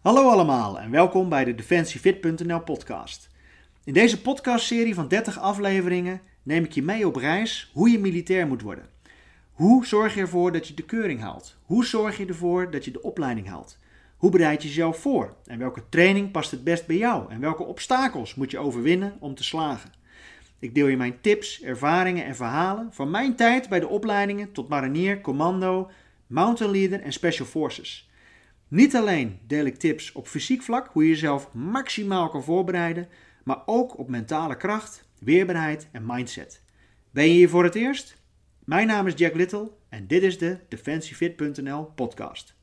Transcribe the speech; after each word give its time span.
Hallo 0.00 0.28
allemaal 0.28 0.80
en 0.80 0.90
welkom 0.90 1.28
bij 1.28 1.44
de 1.44 1.54
DefensieFit.nl 1.54 2.60
podcast. 2.60 3.30
In 3.84 3.92
deze 3.92 4.20
podcastserie 4.20 4.94
van 4.94 5.08
30 5.08 5.38
afleveringen 5.38 6.20
neem 6.42 6.64
ik 6.64 6.72
je 6.72 6.82
mee 6.82 7.06
op 7.06 7.16
reis 7.16 7.70
hoe 7.72 7.90
je 7.90 7.98
militair 7.98 8.46
moet 8.46 8.62
worden. 8.62 8.88
Hoe 9.52 9.86
zorg 9.86 10.14
je 10.14 10.20
ervoor 10.20 10.52
dat 10.52 10.68
je 10.68 10.74
de 10.74 10.82
keuring 10.82 11.20
haalt? 11.20 11.56
Hoe 11.64 11.84
zorg 11.84 12.16
je 12.16 12.26
ervoor 12.26 12.70
dat 12.70 12.84
je 12.84 12.90
de 12.90 13.02
opleiding 13.02 13.48
haalt? 13.48 13.78
Hoe 14.16 14.30
bereid 14.30 14.62
je 14.62 14.68
jezelf 14.68 14.98
voor? 14.98 15.36
En 15.46 15.58
welke 15.58 15.82
training 15.88 16.30
past 16.30 16.50
het 16.50 16.64
best 16.64 16.86
bij 16.86 16.96
jou? 16.96 17.30
En 17.32 17.40
welke 17.40 17.62
obstakels 17.62 18.34
moet 18.34 18.50
je 18.50 18.58
overwinnen 18.58 19.16
om 19.18 19.34
te 19.34 19.44
slagen? 19.44 19.92
Ik 20.58 20.74
deel 20.74 20.86
je 20.86 20.96
mijn 20.96 21.20
tips, 21.20 21.62
ervaringen 21.62 22.24
en 22.24 22.36
verhalen 22.36 22.88
van 22.92 23.10
mijn 23.10 23.36
tijd 23.36 23.68
bij 23.68 23.80
de 23.80 23.88
opleidingen 23.88 24.52
tot 24.52 24.68
marinier, 24.68 25.20
commando, 25.20 25.90
mountain 26.26 26.72
leader 26.72 27.00
en 27.00 27.12
special 27.12 27.46
forces. 27.46 28.09
Niet 28.70 28.96
alleen 28.96 29.38
deel 29.46 29.64
ik 29.64 29.76
tips 29.76 30.12
op 30.12 30.28
fysiek 30.28 30.62
vlak, 30.62 30.88
hoe 30.92 31.02
je 31.02 31.08
jezelf 31.08 31.52
maximaal 31.52 32.28
kan 32.28 32.44
voorbereiden, 32.44 33.08
maar 33.44 33.62
ook 33.66 33.98
op 33.98 34.08
mentale 34.08 34.56
kracht, 34.56 35.04
weerbaarheid 35.18 35.88
en 35.92 36.06
mindset. 36.06 36.62
Ben 37.10 37.24
je 37.24 37.30
hier 37.30 37.48
voor 37.48 37.64
het 37.64 37.74
eerst? 37.74 38.16
Mijn 38.64 38.86
naam 38.86 39.06
is 39.06 39.12
Jack 39.16 39.34
Little 39.34 39.70
en 39.88 40.06
dit 40.06 40.22
is 40.22 40.38
de 40.38 40.58
DefensieFit.nl 40.68 41.84
podcast. 41.84 42.54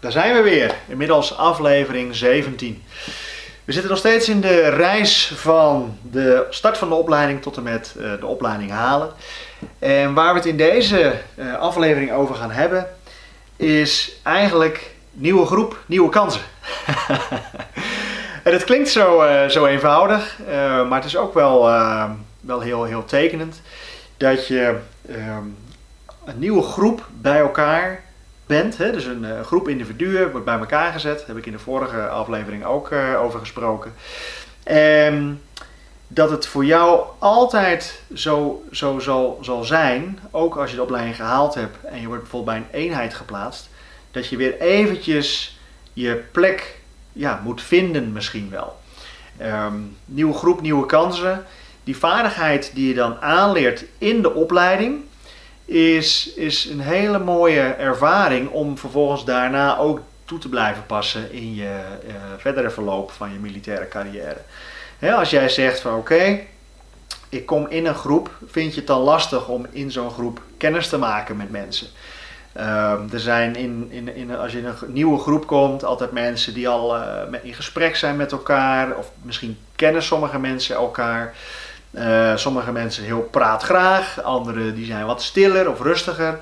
Daar 0.00 0.12
zijn 0.12 0.34
we 0.34 0.40
weer, 0.42 0.74
inmiddels 0.88 1.36
aflevering 1.36 2.14
17. 2.14 2.82
We 3.70 3.76
zitten 3.76 3.94
nog 3.94 4.04
steeds 4.04 4.28
in 4.28 4.40
de 4.40 4.68
reis 4.68 5.32
van 5.36 5.98
de 6.02 6.46
start 6.50 6.78
van 6.78 6.88
de 6.88 6.94
opleiding 6.94 7.42
tot 7.42 7.56
en 7.56 7.62
met 7.62 7.94
eh, 7.98 8.10
de 8.20 8.26
opleiding 8.26 8.70
halen. 8.70 9.10
En 9.78 10.14
waar 10.14 10.32
we 10.32 10.38
het 10.38 10.48
in 10.48 10.56
deze 10.56 11.14
eh, 11.34 11.54
aflevering 11.54 12.12
over 12.12 12.34
gaan 12.34 12.50
hebben, 12.50 12.88
is 13.56 14.12
eigenlijk 14.22 14.94
nieuwe 15.12 15.46
groep, 15.46 15.78
nieuwe 15.86 16.08
kansen. 16.08 16.40
en 18.44 18.52
het 18.52 18.64
klinkt 18.64 18.88
zo, 18.88 19.22
uh, 19.22 19.48
zo 19.48 19.66
eenvoudig, 19.66 20.38
maar 20.88 20.98
het 20.98 21.04
is 21.04 21.16
ook 21.16 21.34
wel, 21.34 21.62
wel 22.40 22.60
heel, 22.60 22.84
heel 22.84 23.04
tekenend 23.04 23.60
dat 24.16 24.46
je 24.46 24.78
ehm, 25.08 25.44
een 26.24 26.38
nieuwe 26.38 26.62
groep 26.62 27.06
bij 27.20 27.38
elkaar 27.38 28.02
Hè? 28.50 28.92
Dus 28.92 29.04
een 29.04 29.24
uh, 29.24 29.40
groep 29.40 29.68
individuen 29.68 30.30
wordt 30.30 30.46
bij 30.46 30.58
elkaar 30.58 30.92
gezet. 30.92 31.18
Daar 31.18 31.26
heb 31.26 31.36
ik 31.36 31.46
in 31.46 31.52
de 31.52 31.58
vorige 31.58 32.08
aflevering 32.08 32.64
ook 32.64 32.90
uh, 32.90 33.22
over 33.22 33.40
gesproken. 33.40 33.94
En 34.62 35.42
dat 36.08 36.30
het 36.30 36.46
voor 36.46 36.64
jou 36.64 37.04
altijd 37.18 38.02
zo, 38.14 38.62
zo 38.70 38.98
zal, 38.98 39.38
zal 39.40 39.64
zijn, 39.64 40.18
ook 40.30 40.56
als 40.56 40.70
je 40.70 40.76
de 40.76 40.82
opleiding 40.82 41.16
gehaald 41.16 41.54
hebt 41.54 41.84
en 41.84 42.00
je 42.00 42.06
wordt 42.06 42.22
bijvoorbeeld 42.22 42.56
bij 42.56 42.66
een 42.66 42.80
eenheid 42.80 43.14
geplaatst, 43.14 43.68
dat 44.10 44.28
je 44.28 44.36
weer 44.36 44.60
eventjes 44.60 45.58
je 45.92 46.22
plek 46.32 46.78
ja, 47.12 47.40
moet 47.44 47.62
vinden 47.62 48.12
misschien 48.12 48.50
wel. 48.50 48.78
Um, 49.42 49.96
nieuwe 50.04 50.34
groep, 50.34 50.60
nieuwe 50.60 50.86
kansen. 50.86 51.44
Die 51.84 51.96
vaardigheid 51.96 52.70
die 52.74 52.88
je 52.88 52.94
dan 52.94 53.20
aanleert 53.20 53.84
in 53.98 54.22
de 54.22 54.34
opleiding, 54.34 55.00
is, 55.70 56.32
is 56.34 56.64
een 56.64 56.80
hele 56.80 57.18
mooie 57.18 57.60
ervaring 57.60 58.50
om 58.50 58.78
vervolgens 58.78 59.24
daarna 59.24 59.78
ook 59.78 60.00
toe 60.24 60.38
te 60.38 60.48
blijven 60.48 60.86
passen 60.86 61.32
in 61.32 61.54
je 61.54 61.80
uh, 62.06 62.14
verdere 62.38 62.70
verloop 62.70 63.10
van 63.10 63.32
je 63.32 63.38
militaire 63.38 63.88
carrière. 63.88 64.36
als 65.16 65.30
jij 65.30 65.48
zegt 65.48 65.80
van 65.80 65.96
oké, 65.96 66.40
ik 67.28 67.46
kom 67.46 67.66
in 67.68 67.86
een 67.86 67.94
groep, 67.94 68.30
vind 68.46 68.72
je 68.72 68.78
het 68.78 68.86
dan 68.86 69.00
lastig 69.00 69.48
om 69.48 69.66
in 69.70 69.90
zo'n 69.90 70.10
groep 70.10 70.42
kennis 70.56 70.88
te 70.88 70.98
maken 70.98 71.36
met 71.36 71.50
mensen? 71.50 71.86
Uh, 72.56 73.12
er 73.12 73.20
zijn 73.20 73.56
in, 73.56 73.86
in, 73.90 74.14
in, 74.14 74.36
als 74.36 74.52
je 74.52 74.58
in 74.58 74.64
een 74.64 74.76
nieuwe 74.86 75.18
groep 75.18 75.46
komt, 75.46 75.84
altijd 75.84 76.12
mensen 76.12 76.54
die 76.54 76.68
al 76.68 76.96
uh, 76.96 77.02
in 77.42 77.54
gesprek 77.54 77.96
zijn 77.96 78.16
met 78.16 78.32
elkaar, 78.32 78.96
of 78.96 79.10
misschien 79.22 79.58
kennen 79.76 80.02
sommige 80.02 80.38
mensen 80.38 80.76
elkaar. 80.76 81.34
Uh, 81.90 82.36
sommige 82.36 82.72
mensen 82.72 83.04
heel 83.04 83.28
praatgraag, 83.30 84.22
anderen 84.22 84.74
die 84.74 84.86
zijn 84.86 85.06
wat 85.06 85.22
stiller 85.22 85.70
of 85.70 85.80
rustiger. 85.80 86.38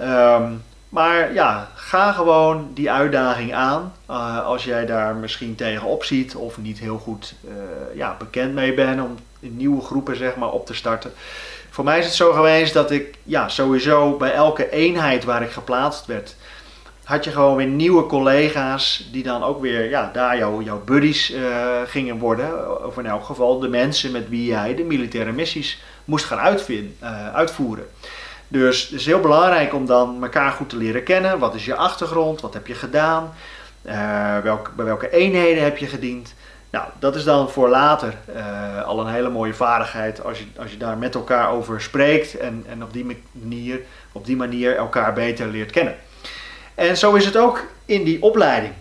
Um, 0.00 0.62
maar 0.88 1.32
ja, 1.32 1.70
ga 1.74 2.12
gewoon 2.12 2.70
die 2.74 2.90
uitdaging 2.90 3.54
aan. 3.54 3.92
Uh, 4.10 4.44
als 4.44 4.64
jij 4.64 4.86
daar 4.86 5.14
misschien 5.14 5.54
tegenop 5.54 6.04
ziet 6.04 6.34
of 6.34 6.58
niet 6.58 6.78
heel 6.78 6.98
goed 6.98 7.34
uh, 7.44 7.52
ja, 7.94 8.16
bekend 8.18 8.54
mee 8.54 8.74
bent 8.74 9.00
om 9.00 9.16
nieuwe 9.40 9.82
groepen 9.82 10.16
zeg 10.16 10.36
maar, 10.36 10.50
op 10.50 10.66
te 10.66 10.74
starten. 10.74 11.12
Voor 11.70 11.84
mij 11.84 11.98
is 11.98 12.04
het 12.04 12.14
zo 12.14 12.32
geweest 12.32 12.74
dat 12.74 12.90
ik 12.90 13.18
ja, 13.22 13.48
sowieso 13.48 14.16
bij 14.16 14.32
elke 14.32 14.70
eenheid 14.70 15.24
waar 15.24 15.42
ik 15.42 15.50
geplaatst 15.50 16.06
werd, 16.06 16.36
had 17.06 17.24
je 17.24 17.30
gewoon 17.30 17.56
weer 17.56 17.66
nieuwe 17.66 18.06
collega's 18.06 19.08
die 19.12 19.22
dan 19.22 19.42
ook 19.42 19.60
weer 19.60 19.88
ja, 19.88 20.10
daar 20.12 20.38
jouw, 20.38 20.82
buddies 20.84 21.32
uh, 21.32 21.80
gingen 21.86 22.18
worden. 22.18 22.84
Of 22.86 22.98
in 22.98 23.06
elk 23.06 23.24
geval 23.24 23.58
de 23.58 23.68
mensen 23.68 24.12
met 24.12 24.28
wie 24.28 24.46
jij 24.46 24.74
de 24.74 24.84
militaire 24.84 25.32
missies 25.32 25.82
moest 26.04 26.24
gaan 26.24 26.56
uh, 27.02 27.34
uitvoeren. 27.34 27.86
Dus 28.48 28.82
het 28.82 29.00
is 29.00 29.06
heel 29.06 29.20
belangrijk 29.20 29.74
om 29.74 29.86
dan 29.86 30.22
elkaar 30.22 30.50
goed 30.50 30.68
te 30.68 30.76
leren 30.76 31.02
kennen. 31.02 31.38
Wat 31.38 31.54
is 31.54 31.64
je 31.64 31.74
achtergrond? 31.74 32.40
Wat 32.40 32.54
heb 32.54 32.66
je 32.66 32.74
gedaan? 32.74 33.34
Uh, 33.84 34.38
welk, 34.38 34.72
bij 34.76 34.84
welke 34.84 35.10
eenheden 35.10 35.62
heb 35.62 35.76
je 35.76 35.86
gediend? 35.86 36.34
Nou, 36.70 36.88
dat 36.98 37.16
is 37.16 37.24
dan 37.24 37.50
voor 37.50 37.68
later 37.68 38.14
al 38.84 39.00
een 39.00 39.12
hele 39.12 39.30
mooie 39.30 39.54
vaardigheid 39.54 40.24
als 40.24 40.38
je, 40.38 40.44
als 40.58 40.70
je 40.70 40.76
daar 40.76 40.98
met 40.98 41.14
elkaar 41.14 41.50
over 41.50 41.80
spreekt 41.80 42.36
en, 42.36 42.64
en 42.68 42.82
op, 42.82 42.92
die 42.92 43.18
manier, 43.32 43.80
op 44.12 44.26
die 44.26 44.36
manier 44.36 44.76
elkaar 44.76 45.12
beter 45.12 45.46
leert 45.46 45.70
kennen. 45.70 45.96
En 46.76 46.96
zo 46.96 47.14
is 47.14 47.24
het 47.24 47.36
ook 47.36 47.64
in 47.84 48.04
die 48.04 48.22
opleiding. 48.22 48.72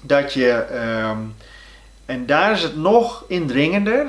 Dat 0.00 0.32
je, 0.32 0.50
ehm, 0.50 1.18
en 2.06 2.26
daar 2.26 2.52
is 2.52 2.62
het 2.62 2.76
nog 2.76 3.24
indringender, 3.28 4.06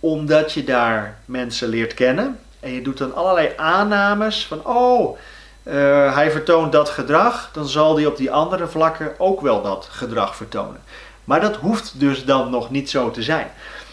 omdat 0.00 0.52
je 0.52 0.64
daar 0.64 1.18
mensen 1.24 1.68
leert 1.68 1.94
kennen. 1.94 2.38
En 2.60 2.72
je 2.72 2.82
doet 2.82 2.98
dan 2.98 3.14
allerlei 3.14 3.52
aannames 3.56 4.46
van, 4.46 4.66
oh, 4.66 5.18
uh, 5.62 6.14
hij 6.14 6.30
vertoont 6.30 6.72
dat 6.72 6.88
gedrag, 6.88 7.50
dan 7.52 7.66
zal 7.66 7.96
hij 7.96 8.06
op 8.06 8.16
die 8.16 8.30
andere 8.30 8.66
vlakken 8.66 9.14
ook 9.18 9.40
wel 9.40 9.62
dat 9.62 9.88
gedrag 9.90 10.36
vertonen. 10.36 10.80
Maar 11.24 11.40
dat 11.40 11.56
hoeft 11.56 12.00
dus 12.00 12.24
dan 12.24 12.50
nog 12.50 12.70
niet 12.70 12.90
zo 12.90 13.10
te 13.10 13.22
zijn. 13.22 13.46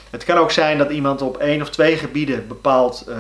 Het 0.10 0.24
kan 0.24 0.38
ook 0.38 0.52
zijn 0.52 0.78
dat 0.78 0.90
iemand 0.90 1.22
op 1.22 1.38
één 1.38 1.62
of 1.62 1.70
twee 1.70 1.98
gebieden 1.98 2.48
bepaald, 2.48 3.06
uh, 3.10 3.16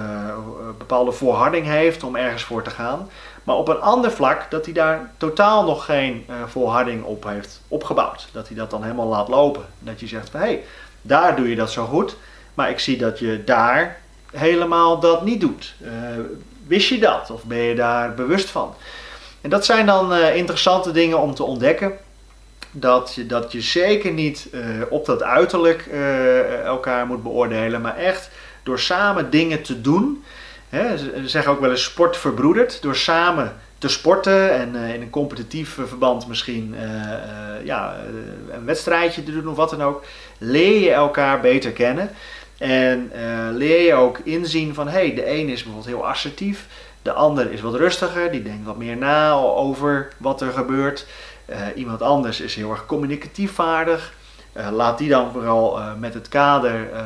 bepaalde 0.77 1.11
voorharding 1.11 1.65
heeft 1.65 2.03
om 2.03 2.15
ergens 2.15 2.43
voor 2.43 2.63
te 2.63 2.69
gaan. 2.69 3.09
Maar 3.47 3.55
op 3.55 3.67
een 3.67 3.81
ander 3.81 4.11
vlak 4.11 4.51
dat 4.51 4.65
hij 4.65 4.73
daar 4.73 5.11
totaal 5.17 5.65
nog 5.65 5.85
geen 5.85 6.25
uh, 6.29 6.35
volharding 6.47 7.03
op 7.03 7.23
heeft 7.23 7.61
opgebouwd. 7.67 8.27
Dat 8.31 8.47
hij 8.47 8.57
dat 8.57 8.69
dan 8.69 8.83
helemaal 8.83 9.07
laat 9.07 9.27
lopen. 9.27 9.65
Dat 9.79 9.99
je 9.99 10.07
zegt 10.07 10.33
hé, 10.33 10.39
hey, 10.39 10.63
daar 11.01 11.35
doe 11.35 11.49
je 11.49 11.55
dat 11.55 11.71
zo 11.71 11.85
goed. 11.85 12.15
Maar 12.53 12.69
ik 12.69 12.79
zie 12.79 12.97
dat 12.97 13.19
je 13.19 13.43
daar 13.43 13.99
helemaal 14.31 14.99
dat 14.99 15.25
niet 15.25 15.41
doet. 15.41 15.73
Uh, 15.81 15.91
wist 16.67 16.89
je 16.89 16.99
dat? 16.99 17.31
Of 17.31 17.43
ben 17.43 17.57
je 17.57 17.75
daar 17.75 18.13
bewust 18.13 18.49
van? 18.49 18.73
En 19.41 19.49
dat 19.49 19.65
zijn 19.65 19.85
dan 19.85 20.13
uh, 20.13 20.35
interessante 20.35 20.91
dingen 20.91 21.19
om 21.19 21.33
te 21.33 21.43
ontdekken. 21.43 21.91
Dat 22.71 23.13
je, 23.15 23.25
dat 23.25 23.51
je 23.51 23.61
zeker 23.61 24.11
niet 24.11 24.49
op 24.89 25.05
dat 25.05 25.23
uiterlijk 25.23 25.89
elkaar 26.65 27.05
moet 27.05 27.23
beoordelen. 27.23 27.81
Maar 27.81 27.97
echt 27.97 28.29
door 28.63 28.79
samen 28.79 29.29
dingen 29.29 29.61
te 29.61 29.81
doen 29.81 30.23
Hè, 30.69 30.97
ze 30.97 31.21
zeggen 31.25 31.51
ook 31.51 31.59
wel 31.59 31.71
eens 31.71 31.83
sport 31.83 32.17
verbroedert. 32.17 32.81
Door 32.81 32.95
samen 32.95 33.55
te 33.77 33.87
sporten 33.87 34.51
en 34.51 34.75
uh, 34.75 34.93
in 34.93 35.01
een 35.01 35.09
competitief 35.09 35.69
verband 35.85 36.27
misschien 36.27 36.73
uh, 36.73 36.81
uh, 36.81 37.65
ja, 37.65 37.95
een 38.51 38.65
wedstrijdje 38.65 39.23
te 39.23 39.31
doen 39.31 39.47
of 39.47 39.55
wat 39.55 39.69
dan 39.69 39.83
ook, 39.83 40.03
leer 40.37 40.79
je 40.79 40.91
elkaar 40.91 41.39
beter 41.39 41.71
kennen. 41.71 42.09
En 42.57 43.11
leer 43.51 43.81
je 43.81 43.93
ook 43.93 44.19
inzien 44.23 44.73
van 44.73 44.87
hey, 44.87 45.13
de 45.13 45.29
een 45.29 45.49
is 45.49 45.63
bijvoorbeeld 45.63 45.95
heel 45.95 46.07
assertief, 46.07 46.67
de 47.01 47.11
ander 47.11 47.51
is 47.51 47.61
wat 47.61 47.75
rustiger, 47.75 48.31
die 48.31 48.43
denkt 48.43 48.65
wat 48.65 48.77
meer 48.77 48.97
na 48.97 49.31
over 49.33 50.07
wat 50.17 50.41
er 50.41 50.51
gebeurt. 50.51 51.05
iemand 51.75 52.01
anders 52.01 52.41
is 52.41 52.55
heel 52.55 52.71
erg 52.71 52.85
communicatief 52.85 53.51
vaardig. 53.51 54.13
Uh, 54.57 54.67
laat 54.71 54.97
die 54.97 55.09
dan 55.09 55.31
vooral 55.31 55.79
uh, 55.79 55.93
met 55.99 56.13
het 56.13 56.27
kader 56.27 56.89
uh, 56.93 56.99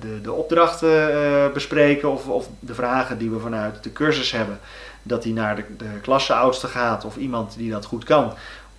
de, 0.00 0.20
de 0.20 0.32
opdrachten 0.32 1.50
bespreken 1.52 2.10
of, 2.10 2.28
of 2.28 2.48
de 2.58 2.74
vragen 2.74 3.18
die 3.18 3.30
we 3.30 3.38
vanuit 3.38 3.82
de 3.82 3.92
cursus 3.92 4.30
hebben. 4.30 4.60
Dat 5.02 5.22
die 5.22 5.32
naar 5.32 5.56
de, 5.56 5.64
de 5.76 6.00
klasseoudste 6.02 6.66
gaat 6.66 7.04
of 7.04 7.16
iemand 7.16 7.56
die 7.56 7.70
dat 7.70 7.84
goed 7.84 8.04
kan. 8.04 8.32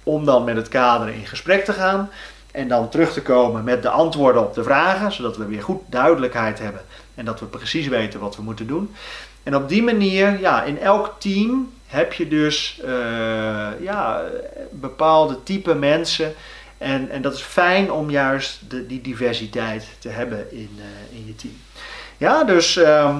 Om 0.03 0.25
dan 0.25 0.43
met 0.43 0.55
het 0.55 0.67
kader 0.67 1.07
in 1.07 1.25
gesprek 1.25 1.65
te 1.65 1.73
gaan. 1.73 2.09
En 2.51 2.67
dan 2.67 2.89
terug 2.89 3.13
te 3.13 3.21
komen 3.21 3.63
met 3.63 3.81
de 3.81 3.89
antwoorden 3.89 4.43
op 4.43 4.53
de 4.53 4.63
vragen. 4.63 5.11
Zodat 5.11 5.37
we 5.37 5.45
weer 5.45 5.63
goed 5.63 5.81
duidelijkheid 5.85 6.59
hebben. 6.59 6.81
En 7.15 7.25
dat 7.25 7.39
we 7.39 7.45
precies 7.45 7.87
weten 7.87 8.19
wat 8.19 8.35
we 8.35 8.41
moeten 8.41 8.67
doen. 8.67 8.95
En 9.43 9.55
op 9.55 9.69
die 9.69 9.83
manier, 9.83 10.39
ja, 10.39 10.63
in 10.63 10.79
elk 10.79 11.15
team 11.17 11.73
heb 11.87 12.13
je 12.13 12.27
dus 12.27 12.81
ja, 13.81 14.21
bepaalde 14.71 15.43
type 15.43 15.73
mensen 15.75 16.33
En, 16.83 17.09
en 17.09 17.21
dat 17.21 17.33
is 17.33 17.41
fijn 17.41 17.91
om 17.91 18.09
juist 18.09 18.59
de, 18.69 18.85
die 18.85 19.01
diversiteit 19.01 19.87
te 19.99 20.09
hebben 20.09 20.51
in, 20.51 20.79
in 21.11 21.25
je 21.25 21.35
team. 21.35 21.53
Ja, 22.17 22.43
dus 22.43 22.77
ehm, 22.77 23.15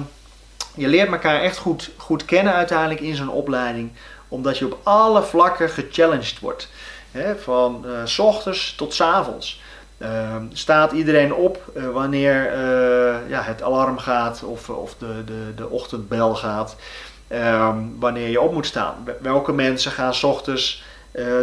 je 0.74 0.88
leert 0.88 1.10
elkaar 1.10 1.40
echt 1.40 1.56
goed, 1.56 1.90
goed 1.96 2.24
kennen 2.24 2.52
uiteindelijk 2.52 3.00
in 3.00 3.14
zo'n 3.14 3.30
opleiding, 3.30 3.92
omdat 4.28 4.58
je 4.58 4.64
op 4.66 4.78
alle 4.82 5.22
vlakken 5.22 5.70
gechallenged 5.70 6.40
wordt. 6.40 6.68
van 7.38 7.86
s 8.04 8.18
ochtends 8.18 8.74
tot 8.74 8.94
s 8.94 9.00
avonds. 9.00 9.62
Uh, 9.98 10.36
staat 10.52 10.92
iedereen 10.92 11.34
op 11.34 11.70
uh, 11.76 11.88
wanneer 11.90 12.58
ja, 13.28 13.42
het 13.42 13.62
alarm 13.62 13.98
gaat 13.98 14.42
of, 14.42 14.68
of 14.68 14.94
de, 14.98 15.24
de, 15.24 15.52
de 15.56 15.68
ochtendbel 15.68 16.34
gaat. 16.34 16.76
Ehm, 17.28 17.78
wanneer 17.98 18.28
je 18.28 18.40
op 18.40 18.52
moet 18.52 18.66
staan. 18.66 19.04
Welke 19.20 19.52
mensen 19.52 19.92
gaan 19.92 20.14
s 20.14 20.22
ochtends 20.22 20.82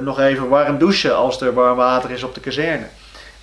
nog 0.02 0.20
even 0.20 0.50
warm 0.50 0.78
douchen 0.78 1.16
als 1.16 1.42
er 1.42 1.54
warm 1.54 1.78
water 1.78 2.12
is 2.12 2.24
op 2.24 2.34
de 2.34 2.40
kazerne. 2.40 2.86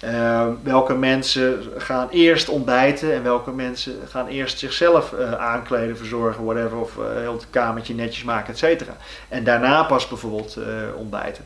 Ehm, 0.00 0.52
welke 0.62 0.94
mensen 0.94 1.62
gaan 1.76 2.08
eerst 2.10 2.48
ontbijten 2.48 3.14
en 3.14 3.22
welke 3.22 3.50
mensen 3.50 3.94
gaan 4.08 4.26
eerst 4.26 4.58
zichzelf 4.58 5.12
uh, 5.12 5.32
aankleden, 5.32 5.96
verzorgen, 5.96 6.44
whatever, 6.44 6.78
of 6.78 6.92
heel 7.14 7.32
het 7.32 7.46
kamertje 7.50 7.94
netjes 7.94 8.24
maken, 8.24 8.52
et 8.52 8.58
cetera. 8.58 8.96
En 9.28 9.44
daarna 9.44 9.82
pas 9.82 10.08
bijvoorbeeld 10.08 10.58
ontbijten. 10.96 11.44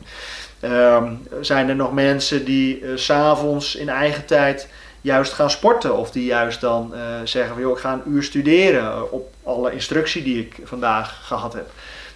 Um, 0.61 1.27
zijn 1.41 1.69
er 1.69 1.75
nog 1.75 1.93
mensen 1.93 2.45
die 2.45 2.83
s 2.95 3.05
s'avonds 3.05 3.75
in 3.75 3.89
eigen 3.89 4.25
tijd 4.25 4.67
juist 5.01 5.33
gaan 5.33 5.49
sporten 5.49 5.97
of 5.97 6.11
die 6.11 6.25
juist 6.25 6.61
dan 6.61 6.93
zeggen 7.23 7.53
van 7.53 7.61
joh, 7.61 7.71
ik 7.71 7.83
ga 7.83 7.93
een 7.93 8.13
uur 8.13 8.23
studeren 8.23 9.11
op 9.11 9.33
alle 9.43 9.71
instructie 9.71 10.23
die 10.23 10.39
ik 10.39 10.55
vandaag 10.63 11.21
gehad 11.23 11.53
heb. 11.53 11.69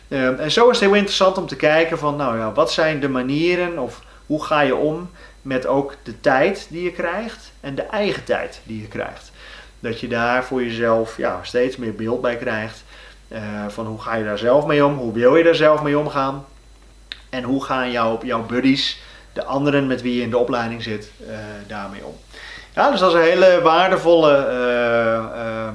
Um, 0.09 0.39
en 0.39 0.51
zo 0.51 0.69
is 0.69 0.79
het 0.79 0.85
heel 0.85 0.95
interessant 0.95 1.37
om 1.37 1.47
te 1.47 1.55
kijken 1.55 1.97
van 1.97 2.15
nou 2.15 2.37
ja, 2.37 2.51
wat 2.51 2.71
zijn 2.71 2.99
de 2.99 3.09
manieren 3.09 3.79
of 3.79 4.01
hoe 4.25 4.43
ga 4.43 4.61
je 4.61 4.75
om 4.75 5.09
met 5.41 5.65
ook 5.65 5.95
de 6.03 6.19
tijd 6.19 6.67
die 6.69 6.83
je 6.83 6.91
krijgt 6.91 7.51
en 7.59 7.75
de 7.75 7.81
eigen 7.81 8.23
tijd 8.23 8.61
die 8.63 8.81
je 8.81 8.87
krijgt. 8.87 9.31
Dat 9.79 9.99
je 9.99 10.07
daar 10.07 10.43
voor 10.43 10.63
jezelf 10.63 11.17
ja, 11.17 11.39
steeds 11.41 11.77
meer 11.77 11.95
beeld 11.95 12.21
bij 12.21 12.35
krijgt 12.35 12.83
uh, 13.27 13.39
van 13.67 13.85
hoe 13.85 14.01
ga 14.01 14.15
je 14.15 14.23
daar 14.23 14.37
zelf 14.37 14.65
mee 14.65 14.85
om, 14.85 14.97
hoe 14.97 15.13
wil 15.13 15.35
je 15.35 15.43
daar 15.43 15.55
zelf 15.55 15.81
mee 15.83 15.99
omgaan 15.99 16.45
en 17.29 17.43
hoe 17.43 17.63
gaan 17.63 17.91
jouw, 17.91 18.19
jouw 18.23 18.45
buddies, 18.45 19.01
de 19.33 19.43
anderen 19.43 19.87
met 19.87 20.01
wie 20.01 20.15
je 20.15 20.21
in 20.21 20.29
de 20.29 20.37
opleiding 20.37 20.83
zit, 20.83 21.11
uh, 21.21 21.37
daarmee 21.67 22.05
om. 22.05 22.15
Ja, 22.73 22.91
dus 22.91 22.99
dat 22.99 23.09
is 23.09 23.15
een 23.15 23.39
hele 23.39 23.61
waardevolle, 23.61 24.47
uh, 24.51 25.69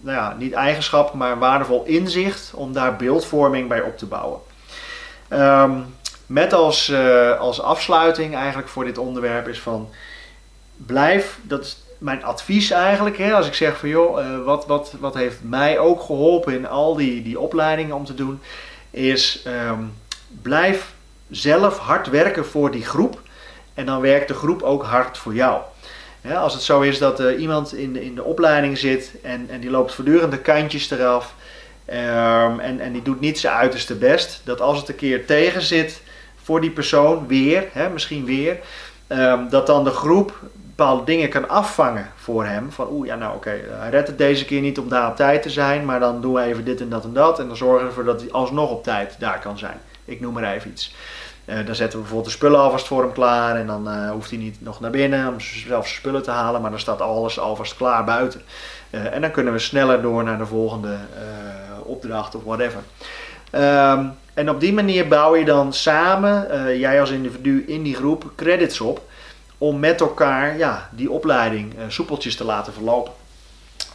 nou 0.00 0.16
ja, 0.16 0.36
niet 0.38 0.52
eigenschap, 0.52 1.14
maar 1.14 1.32
een 1.32 1.38
waardevol 1.38 1.84
inzicht 1.84 2.52
om 2.54 2.72
daar 2.72 2.96
beeldvorming 2.96 3.68
bij 3.68 3.80
op 3.80 3.98
te 3.98 4.06
bouwen. 4.06 4.40
Um, 5.30 5.96
met 6.26 6.52
als, 6.52 6.88
uh, 6.88 7.38
als 7.38 7.60
afsluiting 7.60 8.34
eigenlijk 8.34 8.68
voor 8.68 8.84
dit 8.84 8.98
onderwerp 8.98 9.48
is 9.48 9.60
van 9.60 9.88
blijf, 10.76 11.38
dat 11.42 11.64
is 11.64 11.82
mijn 11.98 12.24
advies 12.24 12.70
eigenlijk, 12.70 13.18
hè, 13.18 13.34
als 13.34 13.46
ik 13.46 13.54
zeg 13.54 13.78
van 13.78 13.88
joh, 13.88 14.20
uh, 14.20 14.44
wat, 14.44 14.66
wat, 14.66 14.94
wat 15.00 15.14
heeft 15.14 15.38
mij 15.42 15.78
ook 15.78 16.02
geholpen 16.02 16.52
in 16.52 16.68
al 16.68 16.96
die, 16.96 17.22
die 17.22 17.40
opleidingen 17.40 17.96
om 17.96 18.04
te 18.04 18.14
doen, 18.14 18.40
is 18.90 19.44
um, 19.46 19.94
blijf 20.42 20.92
zelf 21.30 21.78
hard 21.78 22.08
werken 22.08 22.46
voor 22.46 22.70
die 22.70 22.84
groep 22.84 23.20
en 23.74 23.86
dan 23.86 24.00
werkt 24.00 24.28
de 24.28 24.34
groep 24.34 24.62
ook 24.62 24.82
hard 24.84 25.18
voor 25.18 25.34
jou. 25.34 25.60
Als 26.34 26.52
het 26.52 26.62
zo 26.62 26.80
is 26.80 26.98
dat 26.98 27.20
uh, 27.20 27.40
iemand 27.40 27.74
in 27.74 27.92
de, 27.92 28.04
in 28.04 28.14
de 28.14 28.24
opleiding 28.24 28.78
zit 28.78 29.12
en, 29.22 29.46
en 29.50 29.60
die 29.60 29.70
loopt 29.70 29.94
voortdurend 29.94 30.32
de 30.32 30.38
kantjes 30.38 30.90
eraf 30.90 31.34
um, 31.90 32.60
en, 32.60 32.80
en 32.80 32.92
die 32.92 33.02
doet 33.02 33.20
niet 33.20 33.38
zijn 33.38 33.54
uiterste 33.54 33.94
best, 33.94 34.40
dat 34.44 34.60
als 34.60 34.78
het 34.78 34.88
een 34.88 34.94
keer 34.94 35.26
tegen 35.26 35.62
zit, 35.62 36.02
voor 36.42 36.60
die 36.60 36.70
persoon 36.70 37.26
weer, 37.26 37.64
hè, 37.72 37.88
misschien 37.88 38.24
weer, 38.24 38.58
um, 39.08 39.48
dat 39.48 39.66
dan 39.66 39.84
de 39.84 39.90
groep 39.90 40.38
bepaalde 40.78 41.04
dingen 41.04 41.28
kan 41.28 41.48
afvangen 41.48 42.10
voor 42.16 42.44
hem. 42.44 42.72
Van 42.72 42.88
oeh, 42.90 43.06
ja 43.06 43.16
nou 43.16 43.36
oké, 43.36 43.48
okay, 43.48 43.78
hij 43.78 43.90
redt 43.90 44.08
het 44.08 44.18
deze 44.18 44.44
keer 44.44 44.60
niet 44.60 44.78
om 44.78 44.88
daar 44.88 45.10
op 45.10 45.16
tijd 45.16 45.42
te 45.42 45.50
zijn, 45.50 45.84
maar 45.84 46.00
dan 46.00 46.20
doen 46.20 46.34
we 46.34 46.42
even 46.42 46.64
dit 46.64 46.80
en 46.80 46.88
dat 46.88 47.04
en 47.04 47.12
dat. 47.12 47.38
En 47.38 47.46
dan 47.46 47.56
zorgen 47.56 47.80
we 47.80 47.86
ervoor 47.86 48.04
dat 48.04 48.20
hij 48.20 48.32
alsnog 48.32 48.70
op 48.70 48.82
tijd 48.82 49.16
daar 49.18 49.38
kan 49.40 49.58
zijn. 49.58 49.80
Ik 50.04 50.20
noem 50.20 50.32
maar 50.32 50.54
even 50.54 50.70
iets. 50.70 50.94
Uh, 51.48 51.66
dan 51.66 51.74
zetten 51.74 51.98
we 51.98 52.04
bijvoorbeeld 52.04 52.24
de 52.24 52.36
spullen 52.36 52.60
alvast 52.60 52.86
voor 52.86 53.02
hem 53.02 53.12
klaar 53.12 53.56
en 53.56 53.66
dan 53.66 53.88
uh, 53.88 54.10
hoeft 54.10 54.30
hij 54.30 54.38
niet 54.38 54.60
nog 54.60 54.80
naar 54.80 54.90
binnen 54.90 55.28
om 55.28 55.40
zelf 55.40 55.86
zijn 55.86 55.98
spullen 55.98 56.22
te 56.22 56.30
halen, 56.30 56.60
maar 56.60 56.70
dan 56.70 56.80
staat 56.80 57.00
alles 57.00 57.38
alvast 57.38 57.76
klaar 57.76 58.04
buiten. 58.04 58.42
Uh, 58.90 59.14
en 59.14 59.20
dan 59.20 59.30
kunnen 59.30 59.52
we 59.52 59.58
sneller 59.58 60.02
door 60.02 60.24
naar 60.24 60.38
de 60.38 60.46
volgende 60.46 60.96
opdracht 61.82 62.34
of 62.34 62.42
whatever. 62.44 62.80
Um, 63.52 64.12
en 64.34 64.50
op 64.50 64.60
die 64.60 64.72
manier 64.72 65.08
bouw 65.08 65.36
je 65.36 65.44
dan 65.44 65.72
samen, 65.72 66.78
jij 66.78 67.00
als 67.00 67.10
individu 67.10 67.64
in 67.66 67.82
die 67.82 67.94
groep, 67.94 68.32
credits 68.36 68.80
op 68.80 69.02
om 69.58 69.78
met 69.78 70.00
elkaar 70.00 70.58
ja, 70.58 70.88
die 70.92 71.10
opleiding 71.10 71.74
soepeltjes 71.88 72.36
te 72.36 72.44
laten 72.44 72.72
verlopen. 72.72 73.12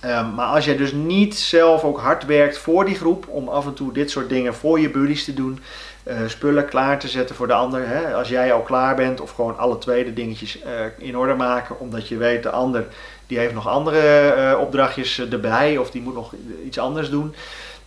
Um, 0.06 0.34
maar 0.34 0.46
als 0.48 0.66
jij 0.66 0.78
dus 0.78 0.92
niet 0.92 1.36
zelf 1.36 1.84
ook 1.84 2.00
hard 2.00 2.26
werkt 2.26 2.58
voor 2.58 2.86
die 2.86 2.96
groep 2.96 3.28
om 3.28 3.48
af 3.48 3.66
en 3.66 3.74
toe 3.74 3.94
dit 3.94 4.12
soort 4.12 4.30
dingen 4.30 4.54
voor 4.54 4.80
je 4.80 4.90
buddies 4.90 5.26
te 5.26 5.34
doen, 5.34 5.60
uh, 6.04 6.16
spullen 6.28 6.66
klaar 6.66 7.00
te 7.00 7.08
zetten 7.08 7.36
voor 7.36 7.48
de 7.48 7.54
ander. 7.54 7.88
Hè? 7.88 8.16
Als 8.16 8.30
jij 8.30 8.54
al 8.54 8.62
klaar 8.62 8.96
bent 8.96 9.22
of 9.22 9.32
gewoon 9.32 9.58
alle 9.58 9.78
tweede 9.78 10.14
dingetjes 10.14 10.60
in 10.98 11.18
orde 11.18 11.34
maken, 11.34 11.80
omdat 11.80 12.08
je 12.08 12.18
weet 12.18 12.44
de 12.44 12.50
ander 12.50 12.86
die 13.28 13.38
heeft 13.38 13.54
nog 13.54 13.68
andere 13.68 14.58
opdrachtjes 14.60 15.20
erbij 15.20 15.78
of 15.78 15.92
die 15.92 16.02
moet 16.02 16.14
nog 16.14 16.34
iets 16.66 16.80
anders 16.80 17.10
doen. 17.10 17.36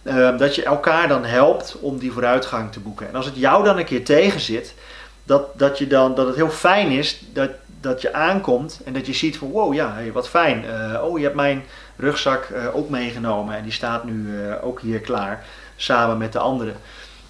Ehm, 0.02 0.36
dat 0.36 0.54
je 0.54 0.64
elkaar 0.64 1.08
dan 1.08 1.24
helpt 1.24 1.76
om 1.80 1.98
die 1.98 2.12
vooruitgang 2.12 2.72
te 2.72 2.80
boeken. 2.80 3.08
En 3.08 3.14
als 3.14 3.26
het 3.26 3.36
jou 3.36 3.64
dan 3.64 3.78
een 3.78 3.84
keer 3.84 4.04
tegen 4.04 4.40
zit, 4.40 4.74
dat, 5.24 5.58
dat, 5.58 5.78
je 5.78 5.86
dan, 5.86 6.14
dat 6.14 6.26
het 6.26 6.36
heel 6.36 6.50
fijn 6.50 6.90
is 6.90 7.24
dat, 7.32 7.50
dat 7.80 8.00
je 8.00 8.12
aankomt 8.12 8.80
en 8.84 8.92
dat 8.92 9.06
je 9.06 9.12
ziet 9.12 9.38
van 9.38 9.50
wow, 9.50 9.74
ja, 9.74 9.92
hey, 9.92 10.12
wat 10.12 10.28
fijn. 10.28 10.64
Oh, 11.02 11.18
je 11.18 11.24
hebt 11.24 11.36
mijn 11.36 11.64
rugzak 11.96 12.48
ook 12.72 12.88
meegenomen 12.88 13.56
en 13.56 13.62
die 13.62 13.72
staat 13.72 14.04
nu 14.04 14.28
ook 14.62 14.80
hier 14.80 15.00
klaar 15.00 15.44
samen 15.76 16.18
met 16.18 16.32
de 16.32 16.38
anderen. 16.38 16.76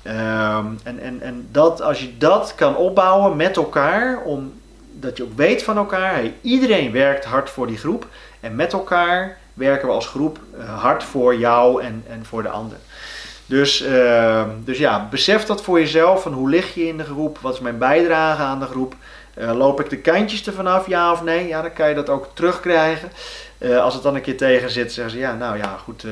Um, 0.08 0.78
en 0.84 0.98
en, 0.98 1.20
en 1.20 1.48
dat, 1.50 1.82
als 1.82 2.00
je 2.00 2.18
dat 2.18 2.54
kan 2.54 2.76
opbouwen 2.76 3.36
met 3.36 3.56
elkaar, 3.56 4.22
om, 4.22 4.52
dat 4.92 5.16
je 5.16 5.22
ook 5.22 5.36
weet 5.36 5.62
van 5.62 5.76
elkaar, 5.76 6.22
iedereen 6.40 6.92
werkt 6.92 7.24
hard 7.24 7.50
voor 7.50 7.66
die 7.66 7.78
groep 7.78 8.06
en 8.40 8.54
met 8.54 8.72
elkaar 8.72 9.36
werken 9.54 9.88
we 9.88 9.94
als 9.94 10.06
groep 10.06 10.38
uh, 10.58 10.82
hard 10.82 11.04
voor 11.04 11.36
jou 11.36 11.82
en, 11.82 12.04
en 12.08 12.24
voor 12.24 12.42
de 12.42 12.48
ander. 12.48 12.78
Dus, 13.46 13.82
uh, 13.82 14.42
dus 14.64 14.78
ja, 14.78 15.08
besef 15.10 15.44
dat 15.44 15.62
voor 15.62 15.80
jezelf. 15.80 16.22
Van 16.22 16.32
hoe 16.32 16.48
lig 16.48 16.74
je 16.74 16.86
in 16.86 16.96
de 16.96 17.04
groep? 17.04 17.38
Wat 17.38 17.54
is 17.54 17.60
mijn 17.60 17.78
bijdrage 17.78 18.42
aan 18.42 18.60
de 18.60 18.66
groep? 18.66 18.94
Uh, 19.38 19.56
loop 19.56 19.80
ik 19.80 19.90
de 19.90 19.98
kantjes 19.98 20.46
er 20.46 20.52
vanaf, 20.52 20.86
ja 20.86 21.12
of 21.12 21.22
nee? 21.22 21.48
Ja, 21.48 21.62
dan 21.62 21.72
kan 21.72 21.88
je 21.88 21.94
dat 21.94 22.08
ook 22.08 22.28
terugkrijgen. 22.34 23.10
Uh, 23.58 23.82
als 23.82 23.94
het 23.94 24.02
dan 24.02 24.14
een 24.14 24.22
keer 24.22 24.36
tegen 24.36 24.70
zit, 24.70 24.92
zeggen 24.92 25.14
ze 25.14 25.18
ja, 25.20 25.34
nou 25.34 25.56
ja, 25.56 25.76
goed. 25.76 26.04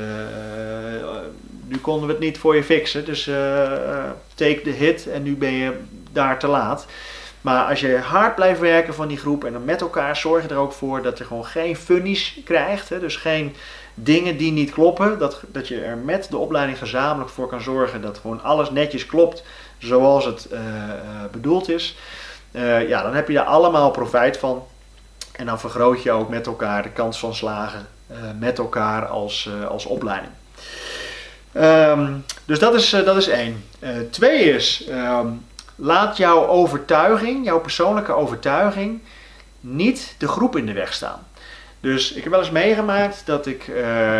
nu 1.67 1.79
konden 1.79 2.07
we 2.07 2.13
het 2.13 2.23
niet 2.23 2.39
voor 2.39 2.57
je 2.57 2.65
fixen. 2.65 3.05
Dus 3.05 3.25
take 4.35 4.61
the 4.61 4.71
hit 4.71 5.09
en 5.09 5.23
nu 5.23 5.37
ben 5.37 5.53
je 5.53 5.73
daar 6.13 6.39
te 6.39 6.47
laat. 6.47 6.87
Maar 7.41 7.65
als 7.65 7.81
je 7.81 7.97
hard 7.97 8.35
blijft 8.35 8.61
werken 8.61 8.95
van 8.95 9.09
die 9.09 9.17
groep 9.17 9.45
en 9.45 9.53
dan 9.53 9.65
met 9.65 9.81
elkaar 9.81 10.17
zorg 10.17 10.43
je 10.43 10.49
er 10.49 10.57
ook 10.57 10.73
voor 10.73 11.03
dat 11.03 11.19
je 11.19 11.25
gewoon 11.25 11.45
geen 11.45 11.77
funnies 11.77 12.41
krijgt. 12.45 12.89
Hè, 12.89 13.01
dus 13.01 13.17
geen 13.17 13.55
dingen 13.95 14.37
die 14.37 14.53
niet 14.53 14.71
kloppen. 14.71 15.19
Dat, 15.19 15.43
dat 15.47 15.69
je 15.69 15.81
er 15.81 15.97
met 15.97 16.27
de 16.31 16.37
opleiding 16.37 16.79
gezamenlijk 16.79 17.31
voor 17.31 17.49
kan 17.49 17.61
zorgen 17.61 18.01
dat 18.01 18.19
gewoon 18.19 18.43
alles 18.43 18.71
netjes 18.71 19.07
klopt 19.07 19.45
zoals 19.79 20.25
het 20.25 20.49
bedoeld 21.33 21.69
is. 21.69 21.97
Ja, 22.89 23.03
dan 23.03 23.15
heb 23.15 23.29
je 23.29 23.35
daar 23.35 23.45
allemaal 23.45 23.91
profijt 23.91 24.37
van. 24.37 24.63
En 25.37 25.47
dan 25.47 25.61
vergroot 25.61 26.03
je 26.03 26.11
ook 26.11 26.29
met 26.29 26.47
elkaar 26.47 26.83
de 26.83 26.91
kans 26.91 27.19
van 27.19 27.35
slagen 27.35 27.87
met 28.38 28.59
elkaar 28.59 29.07
als, 29.07 29.50
als 29.69 29.85
opleiding. 29.85 30.33
Um, 31.57 32.25
dus 32.45 32.59
dat 32.59 32.75
is, 32.75 32.91
dat 32.91 33.17
is 33.17 33.29
één. 33.29 33.64
twee 34.11 34.55
is. 34.55 34.87
Um, 34.91 35.45
laat 35.76 36.17
jouw 36.17 36.47
overtuiging, 36.47 37.45
jouw 37.45 37.61
persoonlijke 37.61 38.12
overtuiging, 38.12 39.00
niet 39.61 40.14
de 40.19 40.29
groep 40.29 40.57
in 40.57 40.67
de 40.67 40.73
weg 40.73 40.93
staan. 40.93 41.26
Dus 41.81 42.12
ik 42.12 42.23
heb 42.23 42.33
wel 42.33 42.41
eens 42.41 42.50
meegemaakt 42.50 43.23
dat 43.25 43.47
ik 43.47 43.67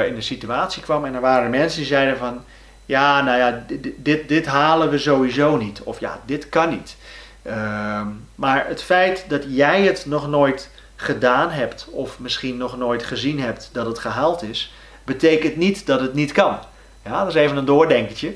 in 0.07 0.15
een 0.15 0.23
situatie 0.23 0.83
kwam 0.83 1.05
en 1.05 1.15
er 1.15 1.21
waren 1.21 1.51
mensen 1.51 1.79
die 1.79 1.89
zeiden 1.89 2.17
van, 2.17 2.45
ja, 2.87 3.23
nou 3.23 3.39
ja, 3.39 3.65
dit, 3.97 4.29
dit, 4.29 4.47
halen 4.47 4.91
we 4.91 4.99
sowieso 4.99 5.57
niet. 5.57 5.81
Of 5.83 6.01
ja, 6.01 6.21
dit 6.27 6.49
kan 6.49 6.69
niet. 6.71 6.97
Uh, 7.43 8.07
maar 8.35 8.67
het 8.67 8.83
feit 8.83 9.25
dat 9.29 9.43
jij 9.49 9.83
het 9.83 10.07
nog 10.07 10.29
nooit 10.29 10.71
gedaan 11.05 11.51
hebt, 11.51 11.87
of 11.91 12.19
misschien 12.19 12.57
nog 12.57 12.77
nooit 12.77 13.05
gezien 13.05 13.41
hebt 13.41 13.71
dat 13.73 13.87
het 13.87 13.99
gehaald 13.99 14.43
is, 14.43 14.73
betekent 15.05 15.57
niet 15.57 15.87
dat 15.87 16.01
het 16.01 16.15
niet 16.15 16.33
kan. 16.33 16.59
Ja, 17.05 17.19
dat 17.25 17.35
is 17.35 17.41
even 17.41 17.57
een 17.57 17.65
doordenkertje. 17.65 18.33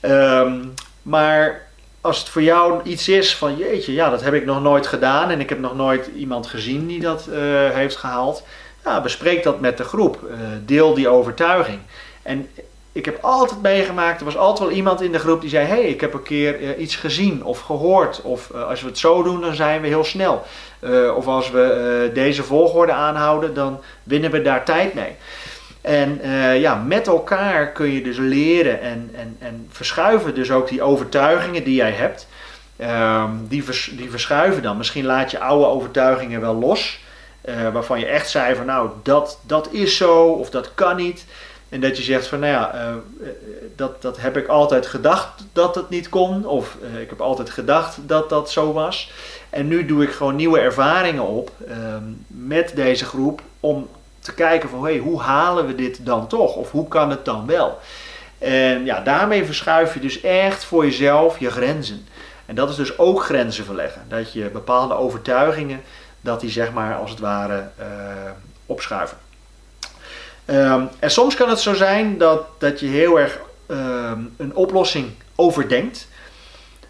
Um, 0.00 0.74
maar 1.02 1.68
als 2.00 2.18
het 2.18 2.28
voor 2.28 2.42
jou 2.42 2.82
iets 2.82 3.08
is 3.08 3.36
van 3.36 3.56
jeetje, 3.56 3.92
ja, 3.92 4.10
dat 4.10 4.22
heb 4.22 4.34
ik 4.34 4.44
nog 4.44 4.62
nooit 4.62 4.86
gedaan 4.86 5.30
en 5.30 5.40
ik 5.40 5.48
heb 5.48 5.58
nog 5.58 5.76
nooit 5.76 6.10
iemand 6.16 6.46
gezien 6.46 6.86
die 6.86 7.00
dat 7.00 7.26
uh, 7.28 7.36
heeft 7.70 7.96
gehaald, 7.96 8.42
ja, 8.84 9.00
bespreek 9.00 9.42
dat 9.42 9.60
met 9.60 9.76
de 9.76 9.84
groep. 9.84 10.20
Uh, 10.30 10.36
deel 10.64 10.94
die 10.94 11.08
overtuiging. 11.08 11.78
En 12.22 12.48
ik 12.92 13.04
heb 13.04 13.18
altijd 13.20 13.62
meegemaakt, 13.62 14.18
er 14.18 14.24
was 14.24 14.36
altijd 14.36 14.68
wel 14.68 14.76
iemand 14.76 15.00
in 15.00 15.12
de 15.12 15.18
groep 15.18 15.40
die 15.40 15.50
zei: 15.50 15.66
hey, 15.66 15.82
ik 15.82 16.00
heb 16.00 16.14
een 16.14 16.22
keer 16.22 16.60
eh, 16.60 16.80
iets 16.80 16.96
gezien 16.96 17.44
of 17.44 17.60
gehoord. 17.60 18.22
Of 18.22 18.50
eh, 18.50 18.68
als 18.68 18.80
we 18.80 18.86
het 18.86 18.98
zo 18.98 19.22
doen, 19.22 19.40
dan 19.40 19.54
zijn 19.54 19.80
we 19.80 19.86
heel 19.86 20.04
snel. 20.04 20.44
Eh, 20.80 21.16
of 21.16 21.26
als 21.26 21.50
we 21.50 22.10
deze 22.14 22.42
volgorde 22.42 22.92
aanhouden, 22.92 23.54
dan 23.54 23.80
winnen 24.02 24.30
we 24.30 24.42
daar 24.42 24.64
tijd 24.64 24.94
mee. 24.94 25.16
En 25.80 26.20
ja, 26.58 26.74
met 26.74 27.06
elkaar 27.06 27.72
kun 27.72 27.90
je 27.90 28.02
dus 28.02 28.16
leren 28.16 28.80
en, 28.80 29.10
en, 29.14 29.36
en 29.38 29.68
verschuiven 29.70 30.34
dus 30.34 30.50
ook 30.50 30.68
die 30.68 30.82
overtuigingen 30.82 31.64
die 31.64 31.74
jij 31.74 31.90
hebt. 31.90 32.28
Ehm, 32.76 33.30
die, 33.48 33.64
die 33.90 34.10
verschuiven 34.10 34.62
dan. 34.62 34.76
Misschien 34.76 35.04
laat 35.04 35.30
je 35.30 35.38
oude 35.38 35.66
overtuigingen 35.66 36.40
wel 36.40 36.54
los. 36.54 37.00
waarvan 37.72 38.00
je 38.00 38.06
echt 38.06 38.30
zei 38.30 38.54
van 38.54 38.66
nou, 38.66 38.90
dat, 39.02 39.38
dat 39.46 39.68
is 39.72 39.96
zo 39.96 40.24
of 40.24 40.50
dat 40.50 40.74
kan 40.74 40.96
niet. 40.96 41.24
En 41.70 41.80
dat 41.80 41.96
je 41.96 42.02
zegt 42.02 42.26
van 42.26 42.38
nou 42.38 42.52
ja, 42.52 42.74
uh, 42.74 42.94
dat, 43.76 44.02
dat 44.02 44.20
heb 44.20 44.36
ik 44.36 44.46
altijd 44.46 44.86
gedacht 44.86 45.44
dat 45.52 45.74
het 45.74 45.88
niet 45.88 46.08
kon. 46.08 46.46
Of 46.46 46.76
uh, 46.82 47.00
ik 47.00 47.10
heb 47.10 47.20
altijd 47.20 47.50
gedacht 47.50 47.98
dat 48.06 48.28
dat 48.28 48.50
zo 48.50 48.72
was. 48.72 49.12
En 49.50 49.68
nu 49.68 49.86
doe 49.86 50.02
ik 50.02 50.10
gewoon 50.10 50.36
nieuwe 50.36 50.60
ervaringen 50.60 51.26
op 51.26 51.50
ehm, 51.68 52.02
met 52.26 52.72
deze 52.74 53.04
groep. 53.04 53.42
Om 53.60 53.88
te 54.18 54.34
kijken 54.34 54.68
van 54.68 54.84
hey, 54.84 54.98
hoe 54.98 55.20
halen 55.20 55.66
we 55.66 55.74
dit 55.74 56.06
dan 56.06 56.26
toch? 56.26 56.54
Of 56.54 56.70
hoe 56.70 56.88
kan 56.88 57.10
het 57.10 57.24
dan 57.24 57.46
wel? 57.46 57.78
En 58.38 58.84
ja, 58.84 59.00
daarmee 59.00 59.44
verschuif 59.44 59.94
je 59.94 60.00
dus 60.00 60.20
echt 60.20 60.64
voor 60.64 60.84
jezelf 60.84 61.38
je 61.38 61.50
grenzen. 61.50 62.06
En 62.46 62.54
dat 62.54 62.70
is 62.70 62.76
dus 62.76 62.98
ook 62.98 63.24
grenzen 63.24 63.64
verleggen. 63.64 64.02
Dat 64.08 64.32
je 64.32 64.50
bepaalde 64.52 64.94
overtuigingen, 64.94 65.80
dat 66.20 66.40
die 66.40 66.50
zeg 66.50 66.72
maar 66.72 66.96
als 66.96 67.10
het 67.10 67.20
ware 67.20 67.68
opschuiven. 68.66 69.16
Um, 70.50 70.88
en 70.98 71.10
soms 71.10 71.34
kan 71.34 71.48
het 71.48 71.60
zo 71.60 71.74
zijn 71.74 72.18
dat, 72.18 72.42
dat 72.58 72.80
je 72.80 72.86
heel 72.86 73.20
erg 73.20 73.40
um, 73.68 74.34
een 74.36 74.54
oplossing 74.54 75.10
overdenkt. 75.34 76.08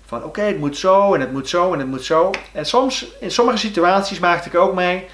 Van 0.06 0.24
oké, 0.24 0.40
het 0.40 0.58
moet 0.58 0.76
zo 0.76 1.14
en 1.14 1.20
het 1.20 1.32
moet 1.32 1.48
zo 1.48 1.72
en 1.72 1.78
het 1.78 1.88
moet 1.88 2.04
zo. 2.04 2.30
En 2.52 2.66
soms, 2.66 3.06
in 3.20 3.30
sommige 3.30 3.58
situaties 3.58 4.18
maakte 4.18 4.48
ik 4.48 4.54
ook 4.54 4.74
mee. 4.74 5.06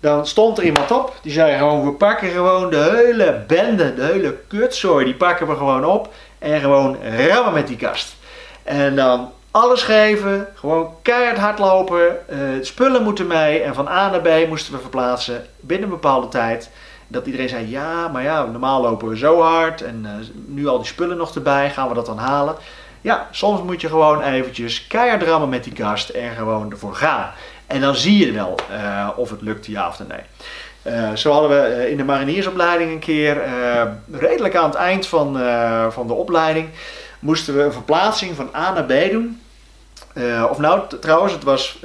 Dan 0.00 0.26
stond 0.26 0.58
er 0.58 0.64
iemand 0.64 0.90
op, 0.90 1.14
die 1.22 1.32
zei 1.32 1.58
gewoon, 1.58 1.84
we 1.84 1.92
pakken 1.92 2.30
gewoon 2.30 2.70
de 2.70 2.90
hele 2.94 3.44
bende, 3.46 3.94
de 3.94 4.04
hele 4.04 4.36
kutzooi, 4.48 5.04
die 5.04 5.14
pakken 5.14 5.46
we 5.48 5.56
gewoon 5.56 5.84
op. 5.84 6.12
En 6.38 6.60
gewoon 6.60 6.96
rammen 7.28 7.52
met 7.52 7.66
die 7.66 7.76
kast. 7.76 8.14
En 8.62 8.96
dan 8.96 9.32
alles 9.50 9.82
geven, 9.82 10.48
gewoon 10.54 10.94
keihard 11.02 11.38
hardlopen. 11.38 12.18
Uh, 12.30 12.38
spullen 12.60 13.02
moeten 13.02 13.26
mee 13.26 13.62
en 13.62 13.74
van 13.74 13.88
A 13.88 14.10
naar 14.10 14.20
B 14.20 14.48
moesten 14.48 14.72
we 14.72 14.80
verplaatsen 14.80 15.46
binnen 15.60 15.88
een 15.88 15.94
bepaalde 15.94 16.28
tijd 16.28 16.70
dat 17.12 17.26
iedereen 17.26 17.48
zei, 17.48 17.70
ja, 17.70 18.08
maar 18.08 18.22
ja, 18.22 18.44
normaal 18.44 18.82
lopen 18.82 19.08
we 19.08 19.16
zo 19.16 19.40
hard 19.40 19.82
en 19.82 20.00
uh, 20.04 20.10
nu 20.46 20.66
al 20.66 20.76
die 20.76 20.86
spullen 20.86 21.16
nog 21.16 21.34
erbij, 21.34 21.70
gaan 21.70 21.88
we 21.88 21.94
dat 21.94 22.06
dan 22.06 22.18
halen? 22.18 22.54
Ja, 23.00 23.28
soms 23.30 23.62
moet 23.62 23.80
je 23.80 23.88
gewoon 23.88 24.22
eventjes 24.22 24.86
keihard 24.86 25.22
rammen 25.22 25.48
met 25.48 25.64
die 25.64 25.72
kast 25.72 26.08
en 26.08 26.34
gewoon 26.34 26.70
ervoor 26.70 26.94
gaan. 26.94 27.30
En 27.66 27.80
dan 27.80 27.94
zie 27.94 28.26
je 28.26 28.32
wel 28.32 28.58
uh, 28.70 29.08
of 29.16 29.30
het 29.30 29.42
lukt, 29.42 29.66
ja 29.66 29.88
of 29.88 29.98
nee. 30.08 30.18
Uh, 30.94 31.14
zo 31.14 31.32
hadden 31.32 31.50
we 31.50 31.90
in 31.90 31.96
de 31.96 32.04
mariniersopleiding 32.04 32.90
een 32.90 32.98
keer, 32.98 33.42
redelijk 34.10 34.56
aan 34.56 34.64
het 34.64 34.74
eind 34.74 35.06
van, 35.06 35.38
van 35.90 36.06
de 36.06 36.12
opleiding, 36.12 36.68
moesten 37.18 37.56
we 37.56 37.62
een 37.62 37.72
verplaatsing 37.72 38.36
van 38.36 38.50
A 38.54 38.72
naar 38.72 38.84
B 38.84 39.10
doen. 39.10 39.40
of 40.50 40.58
nou, 40.58 40.80
trouwens, 41.00 41.32
het 41.32 41.42
was 41.42 41.78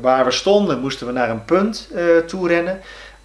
waar 0.00 0.24
we 0.24 0.30
stonden, 0.30 0.80
moesten 0.80 1.06
we 1.06 1.12
naar 1.12 1.30
een 1.30 1.44
punt 1.44 1.90
toe 2.26 2.48
rennen 2.48 2.80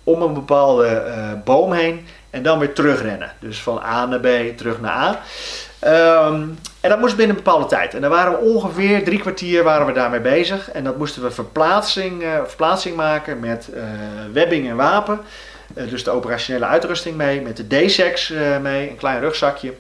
om 0.08 0.22
een 0.22 0.34
bepaalde 0.34 1.04
uh, 1.08 1.32
boom 1.44 1.72
heen 1.72 2.08
en 2.30 2.44
dan 2.44 2.60
weer 2.60 2.74
terugrennen. 2.74 3.32
Dus 3.40 3.62
van 3.62 3.82
A 3.84 4.06
naar 4.06 4.20
B, 4.20 4.58
terug 4.58 4.82
naar 4.82 4.92
A. 4.92 5.20
Um, 6.28 6.60
en 6.82 6.90
dat 6.90 7.00
moest 7.00 7.16
binnen 7.16 7.36
een 7.38 7.44
bepaalde 7.44 7.66
tijd. 7.66 7.94
En 7.94 8.02
daar 8.02 8.10
waren 8.10 8.32
we 8.32 8.38
ongeveer 8.38 9.04
drie 9.04 9.20
kwartier 9.20 9.64
waren 9.64 9.86
we 9.86 9.92
daarmee 9.92 10.20
bezig. 10.20 10.72
En 10.72 10.84
dat 10.84 10.98
moesten 10.98 11.24
we 11.24 11.32
verplaatsing, 11.32 12.24
uh, 12.24 12.36
verplaatsing 12.46 12.96
maken 12.96 13.40
met 13.40 13.70
uh, 13.74 13.84
webbing 14.34 14.70
en 14.70 14.76
wapen. 14.76 15.20
dus 15.74 16.04
de 16.04 16.12
operationele 16.12 16.66
uitrusting 16.66 17.16
mee, 17.16 17.42
met 17.42 17.58
de 17.58 17.86
D-sex 17.86 18.34
mee, 18.62 18.90
een 18.90 18.98
klein 18.98 19.20
rugzakje. 19.20 19.74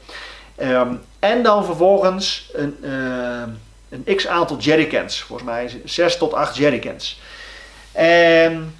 Um, 0.61 1.01
en 1.19 1.43
dan 1.43 1.65
vervolgens 1.65 2.51
een, 2.53 2.77
een 3.89 4.15
x 4.15 4.27
aantal 4.27 4.57
jerrycans. 4.57 5.21
Volgens 5.21 5.49
mij 5.49 5.81
6 5.85 6.17
tot 6.17 6.33
8 6.33 6.55
jerrycans. 6.55 7.21
En 7.91 8.73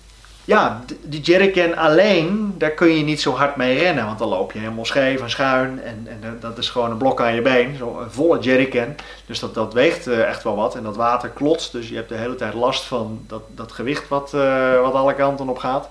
ja, 0.47 0.81
die 1.01 1.21
jerrycan 1.21 1.75
alleen, 1.75 2.55
daar 2.57 2.71
kun 2.71 2.87
je 2.87 3.03
niet 3.03 3.21
zo 3.21 3.31
hard 3.31 3.55
mee 3.55 3.77
rennen. 3.77 4.05
Want 4.05 4.19
dan 4.19 4.27
loop 4.27 4.51
je 4.51 4.59
helemaal 4.59 4.85
scheef 4.85 5.21
en 5.21 5.29
schuin. 5.29 5.81
En, 5.83 6.07
en 6.21 6.37
dat 6.39 6.57
is 6.57 6.69
gewoon 6.69 6.91
een 6.91 6.97
blok 6.97 7.21
aan 7.21 7.35
je 7.35 7.41
been. 7.41 7.75
Zo 7.75 7.99
een 7.99 8.11
volle 8.11 8.39
jerrycan. 8.39 8.95
Dus 9.25 9.39
dat, 9.39 9.53
dat 9.53 9.73
weegt 9.73 10.07
uh, 10.07 10.27
echt 10.27 10.43
wel 10.43 10.55
wat. 10.55 10.75
En 10.75 10.83
dat 10.83 10.95
water 10.95 11.29
klotst. 11.29 11.71
Dus 11.71 11.89
je 11.89 11.95
hebt 11.95 12.09
de 12.09 12.15
hele 12.15 12.35
tijd 12.35 12.53
last 12.53 12.83
van 12.83 13.19
dat, 13.27 13.41
dat 13.55 13.71
gewicht 13.71 14.07
wat, 14.07 14.31
uh, 14.35 14.81
wat 14.81 14.93
alle 14.93 15.13
kanten 15.13 15.49
op 15.49 15.57
gaat. 15.57 15.89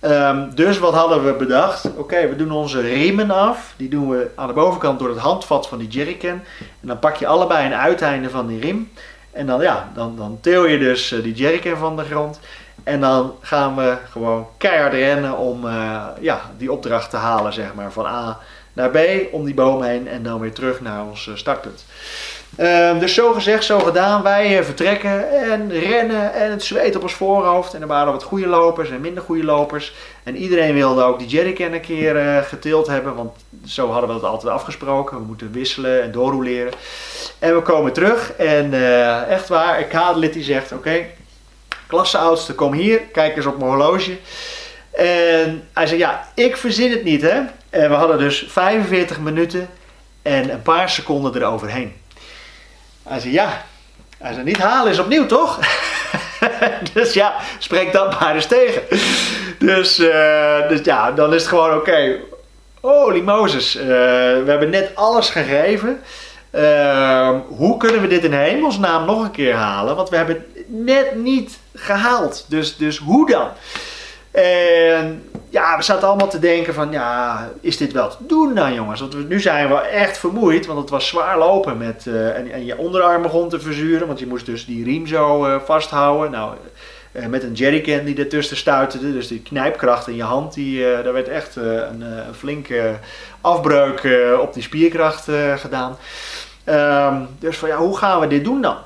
Um, 0.00 0.54
dus 0.54 0.78
wat 0.78 0.94
hadden 0.94 1.24
we 1.24 1.32
bedacht? 1.32 1.90
Oké, 1.96 2.28
we 2.28 2.36
doen 2.36 2.50
onze 2.50 2.80
riemen 2.80 3.30
af. 3.30 3.74
Die 3.76 3.88
doen 3.88 4.08
we 4.08 4.30
aan 4.34 4.46
de 4.46 4.52
bovenkant 4.52 4.98
door 4.98 5.08
het 5.08 5.18
handvat 5.18 5.68
van 5.68 5.78
die 5.78 5.88
jerrycan. 5.88 6.40
En 6.58 6.88
dan 6.88 6.98
pak 6.98 7.16
je 7.16 7.26
allebei 7.26 7.66
een 7.66 7.74
uiteinde 7.74 8.30
van 8.30 8.46
die 8.46 8.60
riem. 8.60 8.90
En 9.32 9.46
dan, 9.46 9.60
ja, 9.60 9.92
dan, 9.94 10.16
dan 10.16 10.38
til 10.40 10.66
je 10.66 10.78
dus 10.78 11.12
uh, 11.12 11.22
die 11.22 11.34
jerrycan 11.34 11.76
van 11.76 11.96
de 11.96 12.04
grond. 12.04 12.40
En 12.84 13.00
dan 13.00 13.34
gaan 13.40 13.76
we 13.76 13.96
gewoon 14.10 14.46
keihard 14.56 14.92
rennen 14.92 15.36
om 15.36 15.64
uh, 15.64 16.04
ja, 16.20 16.40
die 16.58 16.72
opdracht 16.72 17.10
te 17.10 17.16
halen, 17.16 17.52
zeg 17.52 17.74
maar, 17.74 17.92
van 17.92 18.06
A 18.06 18.38
naar 18.72 18.90
B, 18.90 18.98
om 19.30 19.44
die 19.44 19.54
boom 19.54 19.82
heen 19.82 20.08
en 20.08 20.22
dan 20.22 20.40
weer 20.40 20.52
terug 20.52 20.80
naar 20.80 21.04
ons 21.04 21.26
uh, 21.26 21.36
startpunt. 21.36 21.84
Uh, 22.58 22.98
dus 22.98 23.14
zo 23.14 23.32
gezegd, 23.32 23.64
zo 23.64 23.78
gedaan. 23.78 24.22
Wij 24.22 24.58
uh, 24.58 24.64
vertrekken 24.64 25.42
en 25.50 25.70
rennen 25.70 26.34
en 26.34 26.50
het 26.50 26.62
zweet 26.62 26.96
op 26.96 27.02
ons 27.02 27.14
voorhoofd. 27.14 27.74
En 27.74 27.80
er 27.80 27.86
waren 27.86 28.12
wat 28.12 28.22
goede 28.22 28.46
lopers 28.46 28.90
en 28.90 29.00
minder 29.00 29.22
goede 29.22 29.44
lopers. 29.44 29.94
En 30.22 30.36
iedereen 30.36 30.74
wilde 30.74 31.02
ook 31.02 31.18
die 31.18 31.28
jerrycan 31.28 31.72
een 31.72 31.80
keer 31.80 32.42
getild 32.42 32.86
hebben, 32.86 33.14
want 33.14 33.32
zo 33.66 33.90
hadden 33.90 34.08
we 34.08 34.14
het 34.14 34.24
altijd 34.24 34.52
afgesproken. 34.52 35.18
We 35.18 35.24
moeten 35.24 35.52
wisselen 35.52 36.02
en 36.02 36.12
doorrouleren. 36.12 36.72
En 37.38 37.54
we 37.54 37.62
komen 37.62 37.92
terug 37.92 38.32
en 38.32 38.72
echt 39.28 39.48
waar, 39.48 39.80
ik 39.80 39.88
kaderlid 39.88 40.32
die 40.32 40.44
zegt, 40.44 40.72
oké, 40.72 41.06
klasseoudste, 41.86 42.54
kom 42.54 42.72
hier, 42.72 43.00
kijk 43.00 43.36
eens 43.36 43.46
op 43.46 43.58
mijn 43.58 43.70
horloge. 43.70 44.18
En 44.92 45.68
hij 45.72 45.86
zei, 45.86 45.98
ja, 45.98 46.28
ik 46.34 46.56
verzin 46.56 46.90
het 46.90 47.04
niet, 47.04 47.22
hè. 47.22 47.40
En 47.70 47.88
we 47.88 47.94
hadden 47.94 48.18
dus 48.18 48.46
45 48.48 49.20
minuten 49.20 49.68
en 50.22 50.50
een 50.50 50.62
paar 50.62 50.90
seconden 50.90 51.36
eroverheen. 51.36 51.92
Hij 53.02 53.20
zei, 53.20 53.32
ja, 53.32 53.64
hij 54.18 54.32
zei, 54.32 54.44
niet 54.44 54.58
halen 54.58 54.92
is 54.92 54.98
opnieuw, 54.98 55.26
toch? 55.26 55.58
dus 56.92 57.12
ja, 57.12 57.34
spreek 57.58 57.92
dat 57.92 58.20
maar 58.20 58.34
eens 58.34 58.46
tegen. 58.46 58.82
Dus, 59.58 59.98
uh, 59.98 60.68
dus 60.68 60.80
ja, 60.82 61.12
dan 61.12 61.34
is 61.34 61.40
het 61.40 61.50
gewoon 61.50 61.70
oké. 61.70 61.78
Okay. 61.78 62.20
Holy 62.80 63.20
Mozes, 63.20 63.76
uh, 63.76 63.84
we 63.84 64.44
hebben 64.46 64.70
net 64.70 64.90
alles 64.94 65.30
gegeven. 65.30 66.00
Uh, 66.50 67.30
hoe 67.46 67.76
kunnen 67.76 68.00
we 68.00 68.06
dit 68.06 68.24
in 68.24 68.32
hemelsnaam 68.32 69.04
nog 69.04 69.22
een 69.22 69.30
keer 69.30 69.54
halen? 69.54 69.96
Want 69.96 70.08
we 70.08 70.16
hebben 70.16 70.44
net 70.66 71.14
niet 71.14 71.58
gehaald. 71.76 72.44
Dus, 72.48 72.76
dus 72.76 72.98
hoe 72.98 73.30
dan? 73.30 73.48
En 74.36 75.22
ja, 75.48 75.76
we 75.76 75.82
zaten 75.82 76.08
allemaal 76.08 76.28
te 76.28 76.38
denken 76.38 76.74
van, 76.74 76.90
ja, 76.90 77.48
is 77.60 77.76
dit 77.76 77.92
wel 77.92 78.08
te 78.08 78.16
doen 78.26 78.54
dan 78.54 78.74
jongens? 78.74 79.00
Want 79.00 79.28
nu 79.28 79.40
zijn 79.40 79.68
we 79.68 79.74
echt 79.74 80.18
vermoeid, 80.18 80.66
want 80.66 80.78
het 80.78 80.90
was 80.90 81.08
zwaar 81.08 81.38
lopen 81.38 81.78
met, 81.78 82.04
uh, 82.08 82.36
en, 82.36 82.52
en, 82.52 82.64
je 82.64 82.78
onderarm 82.78 83.22
begon 83.22 83.48
te 83.48 83.60
verzuren, 83.60 84.06
want 84.06 84.18
je 84.18 84.26
moest 84.26 84.46
dus 84.46 84.66
die 84.66 84.84
riem 84.84 85.06
zo 85.06 85.46
uh, 85.46 85.60
vasthouden. 85.64 86.30
Nou, 86.30 86.54
uh, 87.12 87.26
met 87.26 87.42
een 87.42 87.52
jerrycan 87.52 88.04
die 88.04 88.18
ertussen 88.18 88.56
stuiterde, 88.56 89.12
dus 89.12 89.28
die 89.28 89.42
knijpkracht 89.42 90.08
in 90.08 90.16
je 90.16 90.22
hand, 90.22 90.54
die, 90.54 90.80
daar 90.80 91.12
werd 91.12 91.28
echt 91.28 91.56
een, 91.56 92.04
flinke 92.36 92.98
afbreuk 93.40 94.08
op 94.40 94.54
die 94.54 94.62
spierkracht 94.62 95.28
gedaan. 95.56 95.96
Um, 96.68 97.28
dus 97.38 97.56
van, 97.56 97.68
ja, 97.68 97.76
hoe 97.76 97.96
gaan 97.96 98.20
we 98.20 98.26
dit 98.26 98.44
doen 98.44 98.60
dan? 98.60 98.76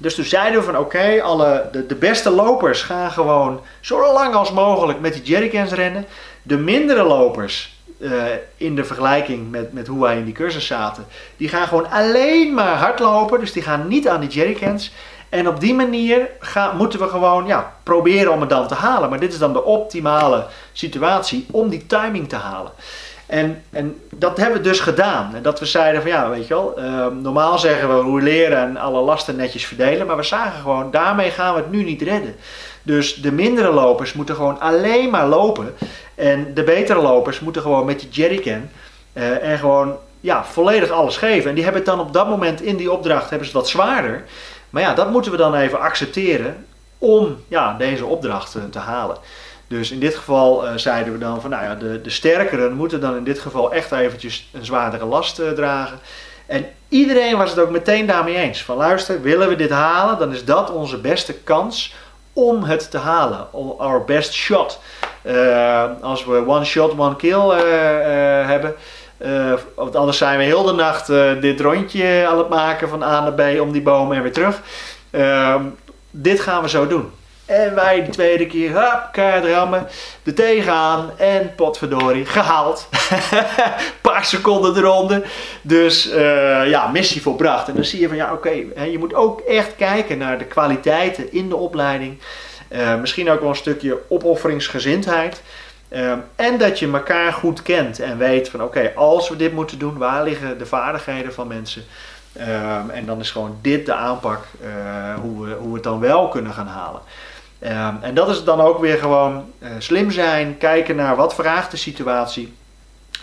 Dus 0.00 0.14
toen 0.14 0.24
zeiden 0.24 0.60
we 0.60 0.66
van 0.66 0.78
oké, 0.78 1.22
alle 1.22 1.68
de, 1.72 1.86
de, 1.86 1.94
beste 1.94 2.30
lopers 2.30 2.82
gaan 2.82 3.10
gewoon 3.10 3.60
zo 3.80 4.12
lang 4.12 4.34
als 4.34 4.52
mogelijk 4.52 5.00
met 5.00 5.12
die 5.12 5.22
jerrycans 5.22 5.72
rennen. 5.72 6.06
De 6.42 6.56
mindere 6.56 7.02
lopers 7.02 7.78
uh, 7.98 8.12
in 8.56 8.74
de 8.76 8.84
vergelijking 8.84 9.50
met, 9.50 9.72
met 9.72 9.86
hoe 9.86 10.00
wij 10.00 10.16
in 10.16 10.24
die 10.24 10.34
cursus 10.34 10.66
zaten, 10.66 11.06
die 11.36 11.48
gaan 11.48 11.66
gewoon 11.66 11.90
alleen 11.90 12.54
maar 12.54 12.76
hardlopen. 12.76 13.40
Dus 13.40 13.52
die 13.52 13.62
gaan 13.62 13.88
niet 13.88 14.08
aan 14.08 14.20
die 14.20 14.28
jerrycans. 14.28 14.92
En 15.28 15.48
op 15.48 15.60
die 15.60 15.74
manier 15.74 16.28
gaan, 16.38 16.76
moeten 16.76 16.98
we 16.98 17.08
gewoon 17.08 17.46
ja, 17.46 17.74
proberen 17.82 18.32
om 18.32 18.40
het 18.40 18.50
dan 18.50 18.68
te 18.68 18.74
halen. 18.74 19.10
Maar 19.10 19.20
dit 19.20 19.32
is 19.32 19.38
dan 19.38 19.52
de 19.52 19.64
optimale 19.64 20.46
situatie 20.72 21.46
om 21.50 21.68
die 21.68 21.86
timing 21.86 22.28
te 22.28 22.36
halen. 22.36 22.72
En, 23.30 23.62
en 23.70 24.00
dat 24.10 24.36
hebben 24.36 24.62
we 24.62 24.68
dus 24.68 24.80
gedaan. 24.80 25.34
Dat 25.42 25.58
we 25.58 25.66
zeiden 25.66 26.02
van 26.02 26.10
ja, 26.10 26.30
weet 26.30 26.46
je 26.46 26.54
wel, 26.54 26.74
uh, 26.78 27.06
normaal 27.06 27.58
zeggen 27.58 27.96
we 27.96 28.02
hoe 28.02 28.20
leren 28.22 28.58
en 28.58 28.76
alle 28.76 29.00
lasten 29.00 29.36
netjes 29.36 29.66
verdelen. 29.66 30.06
Maar 30.06 30.16
we 30.16 30.22
zagen 30.22 30.60
gewoon, 30.60 30.90
daarmee 30.90 31.30
gaan 31.30 31.54
we 31.54 31.60
het 31.60 31.70
nu 31.70 31.84
niet 31.84 32.02
redden. 32.02 32.34
Dus 32.82 33.14
de 33.14 33.32
mindere 33.32 33.70
lopers 33.70 34.12
moeten 34.12 34.34
gewoon 34.34 34.60
alleen 34.60 35.10
maar 35.10 35.26
lopen. 35.26 35.74
En 36.14 36.54
de 36.54 36.62
betere 36.62 37.00
lopers 37.00 37.40
moeten 37.40 37.62
gewoon 37.62 37.86
met 37.86 38.00
die 38.00 38.08
jerrycan 38.08 38.68
en 39.12 39.58
gewoon 39.58 39.96
ja, 40.20 40.44
volledig 40.44 40.90
alles 40.90 41.16
geven. 41.16 41.48
En 41.48 41.54
die 41.54 41.64
hebben 41.64 41.82
het 41.82 41.90
dan 41.90 42.00
op 42.00 42.12
dat 42.12 42.28
moment 42.28 42.62
in 42.62 42.76
die 42.76 42.92
opdracht 42.92 43.30
hebben 43.30 43.48
ze 43.48 43.54
wat 43.54 43.68
zwaarder. 43.68 44.24
Maar 44.70 44.82
ja, 44.82 44.94
dat 44.94 45.10
moeten 45.10 45.30
we 45.30 45.36
dan 45.36 45.54
even 45.54 45.80
accepteren 45.80 46.66
om 46.98 47.36
ja, 47.48 47.74
deze 47.78 48.06
opdracht 48.06 48.56
te 48.70 48.78
halen. 48.78 49.16
Dus 49.70 49.90
in 49.90 50.00
dit 50.00 50.14
geval 50.14 50.66
uh, 50.66 50.72
zeiden 50.76 51.12
we 51.12 51.18
dan 51.18 51.40
van 51.40 51.50
nou 51.50 51.64
ja, 51.64 51.74
de, 51.74 52.00
de 52.00 52.10
sterkeren 52.10 52.72
moeten 52.72 53.00
dan 53.00 53.16
in 53.16 53.24
dit 53.24 53.38
geval 53.38 53.72
echt 53.72 53.92
eventjes 53.92 54.48
een 54.52 54.64
zwaardere 54.64 55.04
last 55.04 55.40
uh, 55.40 55.50
dragen. 55.50 55.98
En 56.46 56.66
iedereen 56.88 57.36
was 57.36 57.50
het 57.50 57.58
ook 57.58 57.70
meteen 57.70 58.06
daarmee 58.06 58.36
eens. 58.36 58.62
Van 58.62 58.76
luister, 58.76 59.22
willen 59.22 59.48
we 59.48 59.56
dit 59.56 59.70
halen, 59.70 60.18
dan 60.18 60.32
is 60.32 60.44
dat 60.44 60.70
onze 60.70 60.98
beste 60.98 61.34
kans 61.34 61.94
om 62.32 62.62
het 62.62 62.90
te 62.90 62.98
halen. 62.98 63.46
Our 63.78 64.04
best 64.04 64.32
shot. 64.32 64.80
Uh, 65.22 65.84
als 66.00 66.24
we 66.24 66.46
one 66.46 66.64
shot, 66.64 66.98
one 66.98 67.16
kill 67.16 67.50
hebben. 68.46 68.74
want 69.74 69.96
anders 69.96 70.18
zijn 70.18 70.38
we 70.38 70.44
heel 70.44 70.62
de 70.62 70.72
nacht 70.72 71.06
dit 71.40 71.60
rondje 71.60 72.26
aan 72.28 72.38
het 72.38 72.48
maken 72.48 72.88
van 72.88 73.02
A 73.02 73.20
naar 73.20 73.32
B 73.32 73.60
om 73.60 73.72
die 73.72 73.82
bomen 73.82 74.16
en 74.16 74.22
weer 74.22 74.32
terug. 74.32 74.62
Ehm, 75.10 75.64
dit 76.10 76.40
gaan 76.40 76.62
we 76.62 76.68
zo 76.68 76.86
doen. 76.86 77.10
En 77.50 77.74
wij 77.74 78.02
die 78.02 78.12
tweede 78.12 78.46
keer, 78.46 78.72
hup, 78.72 79.08
keihard 79.12 79.44
rammen, 79.44 79.86
er 80.22 80.34
tegenaan 80.34 81.10
en 81.18 81.54
potverdorie, 81.54 82.26
gehaald. 82.26 82.88
paar 84.00 84.24
seconden 84.24 84.76
eronder. 84.76 85.30
Dus 85.62 86.12
uh, 86.12 86.68
ja, 86.68 86.86
missie 86.86 87.22
volbracht. 87.22 87.68
En 87.68 87.74
dan 87.74 87.84
zie 87.84 88.00
je 88.00 88.08
van 88.08 88.16
ja, 88.16 88.32
oké, 88.32 88.50
je 88.90 88.96
moet 88.98 89.14
ook 89.14 89.40
echt 89.40 89.76
kijken 89.76 90.18
naar 90.18 90.38
de 90.38 90.44
kwaliteiten 90.44 91.32
in 91.32 91.48
de 91.48 91.56
opleiding. 91.56 92.18
Uh, 92.68 93.00
misschien 93.00 93.30
ook 93.30 93.40
wel 93.40 93.48
een 93.48 93.56
stukje 93.56 93.98
opofferingsgezindheid. 94.08 95.42
Uh, 95.88 96.12
en 96.36 96.58
dat 96.58 96.78
je 96.78 96.90
elkaar 96.92 97.32
goed 97.32 97.62
kent 97.62 98.00
en 98.00 98.18
weet 98.18 98.48
van 98.48 98.62
oké, 98.62 98.92
als 98.94 99.28
we 99.28 99.36
dit 99.36 99.52
moeten 99.52 99.78
doen, 99.78 99.98
waar 99.98 100.24
liggen 100.24 100.58
de 100.58 100.66
vaardigheden 100.66 101.32
van 101.32 101.46
mensen? 101.46 101.84
Um, 102.38 102.90
en 102.90 103.06
dan 103.06 103.20
is 103.20 103.30
gewoon 103.30 103.58
dit 103.62 103.86
de 103.86 103.94
aanpak 103.94 104.44
uh, 104.62 105.14
hoe, 105.20 105.46
we, 105.46 105.54
hoe 105.54 105.68
we 105.68 105.74
het 105.74 105.82
dan 105.82 106.00
wel 106.00 106.28
kunnen 106.28 106.52
gaan 106.52 106.66
halen. 106.66 107.00
Um, 107.62 107.98
en 108.02 108.14
dat 108.14 108.28
is 108.28 108.44
dan 108.44 108.60
ook 108.60 108.78
weer 108.78 108.98
gewoon 108.98 109.50
uh, 109.58 109.68
slim 109.78 110.10
zijn, 110.10 110.58
kijken 110.58 110.96
naar 110.96 111.16
wat 111.16 111.34
vraagt 111.34 111.70
de 111.70 111.76
situatie. 111.76 112.54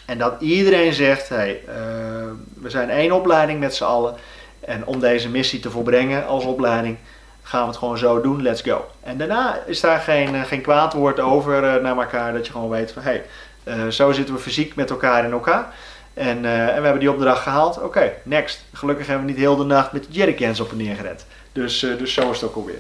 En 0.06 0.18
dat 0.18 0.42
iedereen 0.42 0.94
zegt, 0.94 1.30
hey, 1.30 1.62
uh, 1.68 1.74
we 2.54 2.70
zijn 2.70 2.90
één 2.90 3.12
opleiding 3.12 3.60
met 3.60 3.76
z'n 3.76 3.84
allen. 3.84 4.16
En 4.60 4.86
om 4.86 5.00
deze 5.00 5.30
missie 5.30 5.60
te 5.60 5.72
volbrengen 5.72 6.28
als 6.28 6.44
opleiding, 6.44 6.98
gaan 7.44 7.62
we 7.62 7.68
het 7.68 7.78
gewoon 7.78 7.98
zo 7.98 8.22
doen, 8.22 8.42
let's 8.42 8.62
go. 8.62 8.86
En 9.04 9.18
daarna 9.18 9.60
is 9.66 9.80
daar 9.80 10.00
geen, 10.00 10.46
geen 10.46 10.62
kwaad 10.62 10.94
woord 10.94 11.20
over 11.20 11.82
naar 11.82 11.98
elkaar, 11.98 12.34
dat 12.34 12.46
je 12.46 12.52
gewoon 12.52 12.70
weet 12.70 12.92
van, 12.92 13.04
hey, 13.04 13.24
zo 13.92 14.12
zitten 14.12 14.36
we 14.36 14.42
fysiek 14.42 14.76
met 14.76 14.90
elkaar 14.90 15.26
in 15.26 15.32
elkaar. 15.32 15.74
En, 16.14 16.46
en 16.46 16.78
we 16.78 16.84
hebben 16.84 17.00
die 17.00 17.12
opdracht 17.12 17.42
gehaald. 17.42 17.82
Oké, 17.82 18.12
next. 18.24 18.66
Gelukkig 18.74 19.08
hebben 19.08 19.26
we 19.26 19.32
niet 19.32 19.42
heel 19.42 19.56
de 19.56 19.64
nacht 19.64 19.92
met 19.92 20.04
de 20.04 20.12
jerrycans 20.12 20.60
op 20.60 20.72
en 20.72 20.78
neer 20.78 20.96
gered. 20.96 21.26
Dus, 21.58 21.84
uh, 21.84 21.98
dus 21.98 22.14
zo 22.14 22.32
is 22.32 22.42
het 22.42 22.50
ook 22.50 22.56
alweer. 22.56 22.80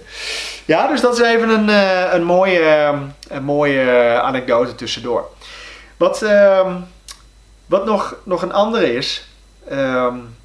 Ja, 0.65 0.87
dus 0.87 1.01
dat 1.01 1.19
is 1.19 1.25
even 1.25 1.49
een, 1.49 1.69
uh, 1.69 2.13
een 2.13 2.23
mooie, 2.23 2.93
een 3.27 3.43
mooie 3.43 4.19
anekdote 4.21 4.75
tussendoor. 4.75 5.31
Wat, 5.97 6.21
uh, 6.21 6.75
wat 7.65 7.85
nog, 7.85 8.15
nog 8.23 8.41
een 8.41 8.51
andere 8.51 8.93
is. 8.93 9.27
Um, 9.71 10.35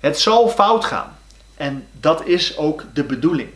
het 0.00 0.18
zal 0.20 0.48
fout 0.48 0.84
gaan. 0.84 1.18
En 1.56 1.86
dat 1.92 2.26
is 2.26 2.56
ook 2.56 2.84
de 2.92 3.04
bedoeling. 3.04 3.50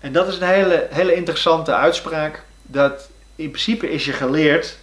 En 0.00 0.12
dat 0.12 0.28
is 0.28 0.36
een 0.36 0.48
hele, 0.48 0.86
hele 0.90 1.14
interessante 1.14 1.74
uitspraak. 1.74 2.42
Dat 2.62 3.08
in 3.36 3.50
principe 3.50 3.90
is 3.90 4.04
je 4.04 4.12
geleerd, 4.12 4.78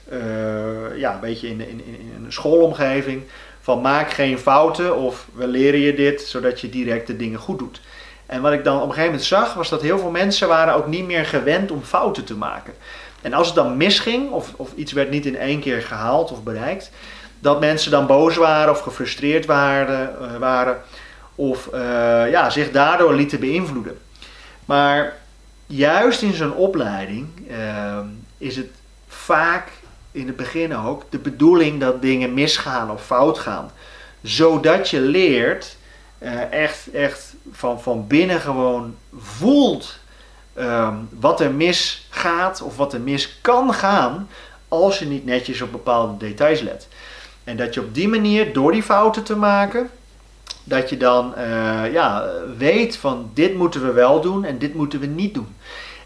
ja, 0.95 1.13
een 1.13 1.19
beetje 1.19 1.47
in, 1.47 1.61
in, 1.61 1.85
in 1.85 2.21
een 2.25 2.33
schoolomgeving, 2.33 3.23
van 3.67 3.81
maak 3.81 4.11
geen 4.11 4.37
fouten 4.37 4.95
of 4.95 5.27
we 5.33 5.47
leren 5.47 5.79
je 5.79 5.93
dit 5.93 6.21
zodat 6.21 6.61
je 6.61 6.69
direct 6.69 7.07
de 7.07 7.15
dingen 7.15 7.39
goed 7.39 7.59
doet. 7.59 7.81
En 8.25 8.41
wat 8.41 8.51
ik 8.51 8.63
dan 8.63 8.75
op 8.75 8.81
een 8.81 8.87
gegeven 8.87 9.09
moment 9.09 9.27
zag, 9.27 9.53
was 9.53 9.69
dat 9.69 9.81
heel 9.81 9.99
veel 9.99 10.09
mensen 10.09 10.47
waren 10.47 10.73
ook 10.73 10.87
niet 10.87 11.05
meer 11.05 11.25
gewend 11.25 11.71
om 11.71 11.83
fouten 11.83 12.25
te 12.25 12.35
maken. 12.35 12.73
En 13.21 13.33
als 13.33 13.47
het 13.47 13.55
dan 13.55 13.77
misging, 13.77 14.31
of, 14.31 14.53
of 14.55 14.69
iets 14.75 14.91
werd 14.91 15.09
niet 15.09 15.25
in 15.25 15.37
één 15.37 15.59
keer 15.59 15.81
gehaald 15.81 16.31
of 16.31 16.43
bereikt, 16.43 16.91
dat 17.39 17.59
mensen 17.59 17.91
dan 17.91 18.07
boos 18.07 18.35
waren 18.35 18.73
of 18.73 18.79
gefrustreerd 18.79 19.45
waren, 19.45 20.15
uh, 20.21 20.37
waren 20.37 20.81
of 21.35 21.69
uh, 21.73 21.79
ja, 22.29 22.49
zich 22.49 22.71
daardoor 22.71 23.13
lieten 23.13 23.39
beïnvloeden. 23.39 23.97
Maar 24.65 25.17
juist 25.65 26.21
in 26.21 26.33
zo'n 26.33 26.55
opleiding 26.55 27.27
uh, 27.49 27.97
is 28.37 28.55
het 28.55 28.69
vaak 29.07 29.69
in 30.17 30.27
het 30.27 30.35
begin 30.35 30.75
ook 30.75 31.03
de 31.09 31.17
bedoeling 31.17 31.79
dat 31.79 32.01
dingen 32.01 32.33
misgaan 32.33 32.91
of 32.91 33.05
fout 33.05 33.39
gaan. 33.39 33.71
Zodat 34.21 34.89
je 34.89 34.99
leert, 34.99 35.77
uh, 36.19 36.51
echt, 36.51 36.91
echt 36.91 37.35
van, 37.51 37.81
van 37.81 38.07
binnen 38.07 38.39
gewoon 38.39 38.95
voelt 39.17 39.99
um, 40.57 41.09
wat 41.19 41.41
er 41.41 41.51
misgaat 41.51 42.61
of 42.61 42.77
wat 42.77 42.93
er 42.93 43.01
mis 43.01 43.39
kan 43.41 43.73
gaan 43.73 44.29
als 44.67 44.99
je 44.99 45.05
niet 45.05 45.25
netjes 45.25 45.61
op 45.61 45.71
bepaalde 45.71 46.17
details 46.17 46.61
let. 46.61 46.87
En 47.43 47.57
dat 47.57 47.73
je 47.73 47.79
op 47.79 47.93
die 47.93 48.07
manier, 48.07 48.53
door 48.53 48.71
die 48.71 48.83
fouten 48.83 49.23
te 49.23 49.35
maken, 49.35 49.89
dat 50.63 50.89
je 50.89 50.97
dan 50.97 51.33
uh, 51.37 51.93
ja, 51.93 52.29
weet 52.57 52.97
van 52.97 53.29
dit 53.33 53.55
moeten 53.55 53.85
we 53.85 53.91
wel 53.91 54.21
doen 54.21 54.43
en 54.43 54.57
dit 54.57 54.73
moeten 54.73 54.99
we 54.99 55.05
niet 55.05 55.33
doen. 55.33 55.55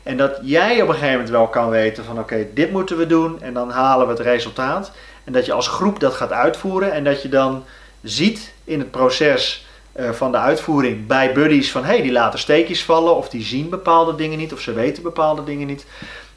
En 0.03 0.17
dat 0.17 0.39
jij 0.41 0.81
op 0.81 0.87
een 0.87 0.93
gegeven 0.93 1.11
moment 1.11 1.29
wel 1.29 1.47
kan 1.47 1.69
weten 1.69 2.03
van 2.03 2.19
oké, 2.19 2.47
dit 2.53 2.71
moeten 2.71 2.97
we 2.97 3.05
doen 3.05 3.41
en 3.41 3.53
dan 3.53 3.69
halen 3.69 4.07
we 4.07 4.13
het 4.13 4.21
resultaat. 4.21 4.91
En 5.23 5.33
dat 5.33 5.45
je 5.45 5.53
als 5.53 5.67
groep 5.67 5.99
dat 5.99 6.13
gaat 6.13 6.31
uitvoeren 6.31 6.91
en 6.91 7.03
dat 7.03 7.21
je 7.21 7.29
dan 7.29 7.63
ziet 8.01 8.53
in 8.63 8.79
het 8.79 8.91
proces 8.91 9.65
uh, 9.95 10.09
van 10.09 10.31
de 10.31 10.37
uitvoering 10.37 11.07
bij 11.07 11.33
buddies 11.33 11.71
van 11.71 11.83
hé, 11.83 11.93
hey, 11.93 12.01
die 12.01 12.11
laten 12.11 12.39
steekjes 12.39 12.83
vallen 12.83 13.15
of 13.15 13.29
die 13.29 13.43
zien 13.43 13.69
bepaalde 13.69 14.15
dingen 14.15 14.37
niet 14.37 14.53
of 14.53 14.59
ze 14.59 14.73
weten 14.73 15.03
bepaalde 15.03 15.43
dingen 15.43 15.67
niet. 15.67 15.85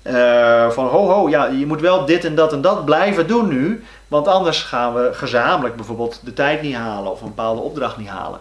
Uh, 0.03 0.70
van 0.70 0.87
ho 0.87 1.09
ho, 1.09 1.29
ja, 1.29 1.46
je 1.46 1.66
moet 1.66 1.81
wel 1.81 2.05
dit 2.05 2.24
en 2.24 2.35
dat 2.35 2.53
en 2.53 2.61
dat 2.61 2.85
blijven 2.85 3.27
doen 3.27 3.48
nu, 3.48 3.85
want 4.09 4.29
anders 4.29 4.62
gaan 4.62 4.94
we 4.94 5.11
gezamenlijk 5.12 5.77
bijvoorbeeld 5.77 6.20
de 6.24 6.33
tijd 6.33 6.62
niet 6.62 6.74
halen 6.74 7.12
of 7.12 7.20
een 7.20 7.29
bepaalde 7.29 7.61
opdracht 7.61 7.96
niet 7.96 8.09
halen. 8.09 8.40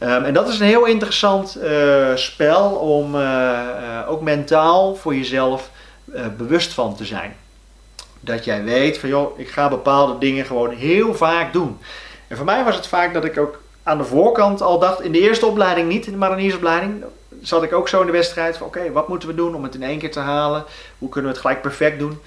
Um, 0.00 0.24
en 0.24 0.34
dat 0.34 0.48
is 0.48 0.58
een 0.58 0.66
heel 0.66 0.84
interessant 0.84 1.58
uh, 1.62 2.16
spel 2.16 2.70
om 2.70 3.14
uh, 3.14 3.20
uh, 3.20 4.10
ook 4.10 4.20
mentaal 4.20 4.94
voor 4.94 5.14
jezelf 5.14 5.70
bewust 6.36 6.72
van 6.72 6.96
te 6.96 7.04
zijn. 7.04 7.36
Dat 8.20 8.44
jij 8.44 8.64
weet 8.64 8.98
van 8.98 9.08
joh, 9.08 9.38
ik 9.38 9.48
ga 9.48 9.68
bepaalde 9.68 10.18
dingen 10.18 10.44
gewoon 10.44 10.70
heel 10.70 11.14
vaak 11.14 11.52
doen. 11.52 11.78
En 12.28 12.36
voor 12.36 12.44
mij 12.44 12.64
was 12.64 12.76
het 12.76 12.86
vaak 12.86 13.14
dat 13.14 13.24
ik 13.24 13.38
ook 13.38 13.60
aan 13.82 13.98
de 13.98 14.04
voorkant 14.04 14.62
al 14.62 14.78
dacht, 14.78 15.00
in 15.00 15.12
de 15.12 15.20
eerste 15.20 15.46
opleiding 15.46 15.88
niet, 15.88 16.06
in 16.06 16.12
de 16.12 16.18
mariniersopleiding, 16.18 17.04
zat 17.42 17.62
ik 17.62 17.72
ook 17.72 17.88
zo 17.88 18.00
in 18.00 18.06
de 18.06 18.12
wedstrijd 18.12 18.56
van 18.56 18.66
oké, 18.66 18.92
wat 18.92 19.08
moeten 19.08 19.28
we 19.28 19.34
doen 19.34 19.54
om 19.54 19.62
het 19.62 19.74
in 19.74 19.82
één 19.82 19.98
keer 19.98 20.12
te 20.12 20.20
halen? 20.20 20.64
Hoe 20.98 21.08
kunnen 21.08 21.30
we 21.30 21.36
het 21.36 21.46
gelijk 21.46 21.62
perfect 21.62 21.98
doen? 21.98 22.20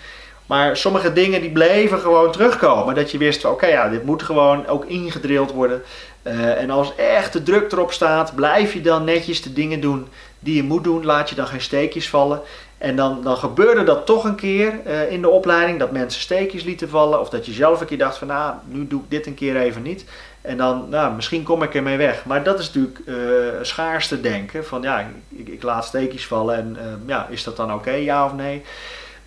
Maar 0.46 0.78
sommige 0.78 1.14
dingen 1.14 1.42
die 1.42 1.52
bleven 1.52 2.00
gewoon 2.00 2.32
terugkomen. 2.32 2.96
Dat 2.96 3.12
je 3.12 3.18
wist, 3.18 3.46
oké, 3.46 3.54
okay, 3.54 3.70
ja, 3.70 3.90
dit 3.90 4.04
moet 4.06 4.24
gewoon 4.24 4.68
ook 4.68 4.86
ingedrild 4.86 5.52
worden. 5.52 5.84
Uh, 6.24 6.62
en 6.62 6.70
als 6.70 6.96
echt 6.96 7.34
de 7.34 7.44
druk 7.44 7.72
erop 7.72 7.92
staat, 7.92 8.36
blijf 8.36 8.74
je 8.74 8.82
dan 8.82 9.04
netjes 9.04 9.42
de 9.42 9.54
dingen 9.54 9.80
doen 9.80 10.08
die 10.40 10.56
je 10.56 10.64
moet 10.64 10.84
doen. 10.84 11.06
Laat 11.06 11.30
je 11.30 11.36
dan 11.36 11.48
geen 11.48 11.62
steekjes 11.62 12.10
vallen. 12.10 12.42
En 12.78 12.96
dan, 12.96 13.24
dan 13.24 13.38
gebeurde 13.38 13.84
dat 13.84 14.06
toch 14.06 14.24
een 14.24 14.36
keer 14.36 14.74
uh, 14.88 15.12
in 15.12 15.22
de 15.22 15.30
opleiding, 15.30 15.80
dat 15.80 15.92
mensen 15.92 16.22
steekjes 16.22 16.64
lieten 16.64 16.90
vallen. 16.90 17.20
Of 17.20 17.30
dat 17.30 17.46
je 17.46 17.52
zelf 17.52 17.82
een 17.82 17.88
keer 17.88 17.98
dacht 17.98 18.18
van, 18.18 18.28
nou, 18.28 18.54
nu 18.66 18.88
doe 18.88 19.02
ik 19.02 19.10
dit 19.10 19.26
een 19.26 19.34
keer 19.34 19.56
even 19.56 19.82
niet. 19.82 20.06
En 20.42 20.58
dan, 20.58 20.90
nou, 20.90 21.16
misschien 21.16 21.44
kom 21.44 21.64
ik 21.64 21.76
ermee 21.76 21.98
weg. 21.98 22.26
Maar 22.26 22.44
dat 22.44 22.60
is 22.60 22.66
natuurlijk 22.66 23.00
uh, 23.06 23.16
schaarste 23.62 24.22
denken. 24.22 24.66
Van 24.66 24.82
ja, 24.82 25.12
ik, 25.30 25.48
ik 25.48 25.64
laat 25.64 25.86
steekjes 25.86 26.26
vallen 26.28 26.56
en 26.56 26.78
ja, 27.06 27.28
is 27.30 27.44
dat 27.44 27.58
dan 27.58 27.74
oké, 27.74 27.92
ja 27.92 28.26
of 28.26 28.34
nee? 28.34 28.62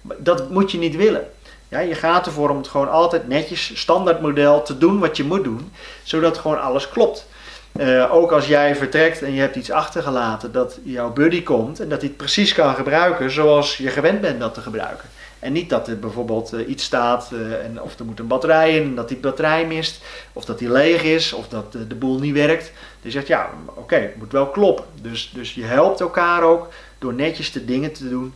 Dat 0.02 0.50
moet 0.50 0.70
je 0.70 0.78
niet 0.78 0.96
willen. 0.96 1.26
Ja, 1.74 1.80
je 1.80 1.94
gaat 1.94 2.26
ervoor 2.26 2.50
om 2.50 2.56
het 2.56 2.68
gewoon 2.68 2.90
altijd 2.90 3.28
netjes, 3.28 3.80
standaard 3.80 4.20
model 4.20 4.62
te 4.62 4.78
doen 4.78 4.98
wat 4.98 5.16
je 5.16 5.24
moet 5.24 5.44
doen, 5.44 5.72
zodat 6.02 6.38
gewoon 6.38 6.60
alles 6.60 6.88
klopt. 6.88 7.26
Uh, 7.76 8.14
ook 8.14 8.32
als 8.32 8.46
jij 8.46 8.76
vertrekt 8.76 9.22
en 9.22 9.32
je 9.32 9.40
hebt 9.40 9.56
iets 9.56 9.70
achtergelaten, 9.70 10.52
dat 10.52 10.78
jouw 10.84 11.12
buddy 11.12 11.42
komt 11.42 11.80
en 11.80 11.88
dat 11.88 12.00
hij 12.00 12.08
het 12.08 12.16
precies 12.16 12.52
kan 12.52 12.74
gebruiken 12.74 13.30
zoals 13.30 13.76
je 13.76 13.88
gewend 13.88 14.20
bent 14.20 14.40
dat 14.40 14.54
te 14.54 14.60
gebruiken. 14.60 15.08
En 15.38 15.52
niet 15.52 15.70
dat 15.70 15.88
er 15.88 15.98
bijvoorbeeld 15.98 16.54
uh, 16.54 16.68
iets 16.68 16.84
staat 16.84 17.30
uh, 17.32 17.64
en 17.64 17.82
of 17.82 17.98
er 17.98 18.04
moet 18.04 18.18
een 18.18 18.26
batterij 18.26 18.76
in 18.76 18.94
dat 18.94 19.08
die 19.08 19.16
batterij 19.16 19.66
mist, 19.66 20.02
of 20.32 20.44
dat 20.44 20.58
die 20.58 20.70
leeg 20.70 21.02
is, 21.02 21.32
of 21.32 21.48
dat 21.48 21.72
de 21.72 21.94
boel 21.94 22.18
niet 22.18 22.34
werkt. 22.34 22.64
Dus 22.64 22.72
je 23.02 23.10
zegt 23.10 23.26
ja, 23.26 23.50
oké, 23.66 23.96
het 23.96 24.16
moet 24.16 24.32
wel 24.32 24.46
kloppen. 24.46 24.84
Dus, 25.02 25.30
dus 25.34 25.54
je 25.54 25.64
helpt 25.64 26.00
elkaar 26.00 26.42
ook 26.42 26.68
door 26.98 27.14
netjes 27.14 27.52
de 27.52 27.64
dingen 27.64 27.92
te 27.92 28.08
doen 28.08 28.34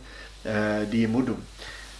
die 0.89 1.01
je 1.01 1.07
moet 1.07 1.25
doen. 1.25 1.43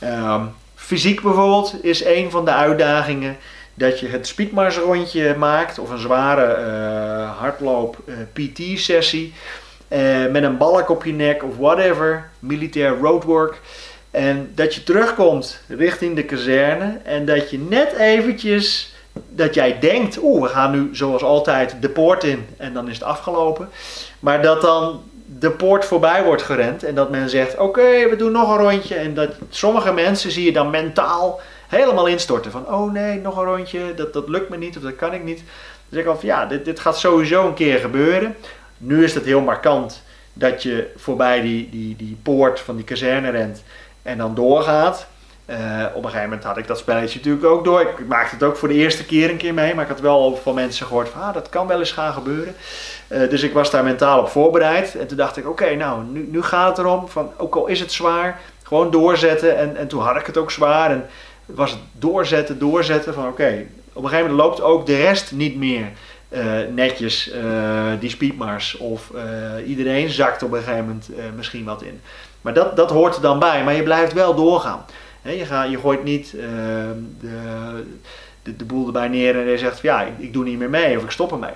Um, 0.04 0.54
fysiek 0.90 1.22
bijvoorbeeld 1.22 1.76
is 1.82 2.06
een 2.06 2.32
van 2.32 2.46
de 2.46 2.54
uitdagingen 2.54 3.38
dat 3.74 4.00
je 4.00 4.08
het 4.08 4.28
speedmarsrondje 4.28 5.36
maakt 5.36 5.80
of 5.80 5.90
een 5.90 6.00
zware 6.00 6.58
uh, 6.58 7.40
hardloop 7.40 7.98
uh, 8.06 8.16
PT 8.34 8.80
sessie 8.80 9.34
uh, 9.90 10.00
met 10.32 10.44
een 10.44 10.58
balk 10.58 10.90
op 10.90 11.06
je 11.06 11.14
nek 11.14 11.44
of 11.44 11.58
whatever, 11.58 12.30
militair 12.40 12.98
roadwork. 12.98 13.62
En 14.12 14.52
dat 14.56 14.76
je 14.76 14.84
terugkomt 14.84 15.62
richting 15.68 16.16
de 16.16 16.24
kazerne 16.24 17.00
en 17.04 17.26
dat 17.26 17.50
je 17.50 17.60
net 17.60 17.94
eventjes, 17.94 18.94
dat 19.30 19.54
jij 19.54 19.80
denkt, 19.80 20.18
oeh, 20.22 20.42
we 20.42 20.48
gaan 20.48 20.72
nu 20.72 20.90
zoals 20.96 21.24
altijd 21.24 21.76
de 21.82 21.90
poort 21.90 22.24
in 22.24 22.46
en 22.58 22.74
dan 22.74 22.90
is 22.90 22.94
het 22.94 23.04
afgelopen. 23.04 23.70
Maar 24.20 24.42
dat 24.42 24.62
dan 24.62 25.02
de 25.38 25.52
poort 25.52 25.86
voorbij 25.86 26.24
wordt 26.24 26.42
gerend 26.42 26.84
en 26.84 26.96
dat 26.96 27.10
men 27.10 27.30
zegt, 27.30 27.58
oké, 27.58 28.10
we 28.10 28.16
doen 28.18 28.32
nog 28.32 28.50
een 28.50 28.70
rondje. 28.70 28.96
En 28.96 29.14
dat 29.14 29.30
sommige 29.50 29.94
mensen 29.94 30.32
zie 30.32 30.46
je 30.46 30.52
dan 30.52 30.70
mentaal 30.70 31.40
helemaal 31.68 32.08
instorten 32.08 32.52
van, 32.52 32.68
oh 32.68 32.92
nee, 32.92 33.20
nog 33.20 33.38
een 33.38 33.44
rondje, 33.44 33.94
dat, 33.94 34.14
dat 34.14 34.30
lukt 34.30 34.50
me 34.50 34.58
niet 34.58 34.78
of 34.78 34.84
dat 34.84 34.96
kan 34.96 35.14
ik 35.14 35.24
niet. 35.24 35.44
Dus 35.90 36.00
ik 36.00 36.06
al 36.06 36.18
ja, 36.22 36.46
dit, 36.46 36.66
dit 36.66 36.80
gaat 36.80 36.98
sowieso 36.98 37.48
een 37.48 37.54
keer 37.54 37.80
gebeuren. 37.80 38.36
Nu 38.78 39.04
is 39.04 39.14
het 39.14 39.26
heel 39.26 39.42
markant 39.42 40.04
dat 40.34 40.64
je 40.64 40.92
voorbij 40.96 41.42
die, 41.42 41.70
die, 41.70 41.96
die 41.96 42.18
poort 42.24 42.60
van 42.60 42.76
die 42.76 42.86
kazerne 42.86 43.30
rent 43.30 43.64
en 44.02 44.18
dan 44.18 44.36
doorgaat. 44.36 45.08
Uh, 45.50 45.56
op 45.94 46.04
een 46.04 46.10
gegeven 46.10 46.30
moment 46.30 46.44
had 46.44 46.58
ik 46.58 46.68
dat 46.68 46.78
spelletje 46.78 47.18
natuurlijk 47.18 47.46
ook 47.46 47.64
door. 47.64 47.82
Ik 47.82 48.08
maakte 48.08 48.36
het 48.36 48.44
ook 48.44 48.56
voor 48.56 48.68
de 48.68 48.74
eerste 48.74 49.06
keer 49.06 49.30
een 49.30 49.38
keer 49.38 49.54
mee, 49.54 49.76
maar 49.76 49.84
ik 49.84 49.90
had 49.90 50.00
wel 50.00 50.40
van 50.44 50.56
mensen 50.56 50.86
gehoord 50.86 51.10
van 51.10 51.22
ah, 51.22 51.34
dat 51.34 51.50
kan 51.50 51.68
wel 51.68 51.80
eens 51.80 51.92
gaan 51.92 52.14
gebeuren. 52.14 52.56
Uh, 53.08 53.30
dus 53.30 53.44
ik 53.44 53.54
was 53.54 53.72
daar 53.72 53.84
mentaal 53.84 54.20
op 54.20 54.30
voorbereid. 54.30 54.96
En 54.96 55.08
toen 55.08 55.18
dacht 55.18 55.38
ik, 55.38 55.48
oké, 55.48 55.76
nou, 55.76 56.04
nu, 56.04 56.28
nu 56.32 56.42
gaat 56.42 56.78
het 56.78 56.86
erom 56.86 57.08
van 57.08 57.32
ook 57.38 57.56
al 57.56 57.68
is 57.68 57.80
het 57.80 57.92
zwaar, 57.92 58.40
gewoon 58.64 58.92
doorzetten. 58.92 59.58
En, 59.58 59.78
en 59.78 59.88
toen 59.88 60.02
had 60.02 60.16
ik 60.16 60.26
het 60.26 60.38
ook 60.38 60.52
zwaar. 60.52 60.92
En 60.92 61.06
was 61.46 61.72
het 61.72 61.80
doorzetten, 61.92 62.60
doorzetten 62.60 63.14
van 63.14 63.28
oké, 63.28 63.66
op 63.94 64.04
een 64.04 64.10
gegeven 64.10 64.32
moment 64.32 64.48
loopt 64.48 64.62
ook 64.62 64.86
de 64.86 64.96
rest 64.96 65.32
niet 65.32 65.56
meer. 65.56 65.86
Uh, 66.32 66.42
netjes 66.76 67.32
die 68.00 68.10
speedmars 68.10 68.78
of 68.78 69.12
iedereen 69.66 70.10
zakt 70.10 70.44
op 70.44 70.52
een 70.52 70.64
gegeven 70.64 70.86
moment 70.86 71.10
misschien 71.36 71.66
wat 71.66 71.82
in. 71.82 72.02
Maar 72.42 72.54
dat, 72.54 72.76
dat 72.76 72.90
hoort 72.90 73.16
er 73.16 73.22
dan 73.22 73.40
bij, 73.40 73.64
maar 73.64 73.74
je 73.74 73.84
blijft 73.84 74.14
wel 74.14 74.36
doorgaan. 74.36 74.86
Je, 75.22 75.70
je 75.70 75.80
gooit 75.80 76.04
niet 76.04 76.34
ehm, 76.34 76.98
de, 77.20 77.84
de, 78.44 78.56
de, 78.56 78.66
boel 78.66 78.86
erbij 78.86 79.08
neer 79.08 79.40
en 79.40 79.46
je 79.46 79.58
zegt 79.58 79.82
ja, 79.82 80.08
ik, 80.18 80.34
doe 80.34 80.44
niet 80.44 80.58
meer 80.58 80.70
mee 80.70 80.98
of 80.98 81.04
ik 81.04 81.12
stop 81.12 81.32
ermee. 81.32 81.54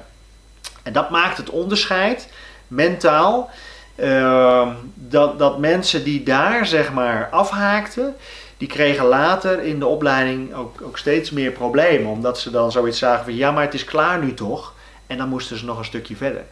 En 0.84 0.94
dat 0.94 1.10
maakt 1.10 1.38
het 1.38 1.50
onderscheid 1.50 2.30
mentaal. 2.68 3.50
Uh, 3.96 4.68
dat, 4.94 5.40
dat 5.40 5.60
mensen 5.60 6.04
die 6.04 6.24
daar 6.24 6.66
zeg 6.66 6.94
maar 6.94 7.30
afhaakten, 7.30 8.16
die 8.58 8.68
kregen 8.68 9.06
later 9.06 9.64
in 9.64 9.80
de 9.80 9.86
opleiding 9.86 10.54
ook, 10.54 10.82
ook 10.82 10.98
steeds 10.98 11.32
meer 11.32 11.52
problemen. 11.52 12.12
Omdat 12.12 12.40
ze 12.40 12.52
dan 12.52 12.72
zoiets 12.72 13.00
zagen 13.00 13.24
van 13.24 13.36
ja, 13.36 13.52
maar 13.52 13.64
het 13.64 13.74
is 13.74 13.86
klaar 13.86 14.24
nu 14.24 14.34
toch. 14.34 14.74
En 15.08 15.18
dan 15.18 15.30
moesten 15.30 15.58
ze 15.58 15.66
nog 15.66 15.78
een 15.78 15.86
stukje 15.86 16.16
verder. 16.16 16.44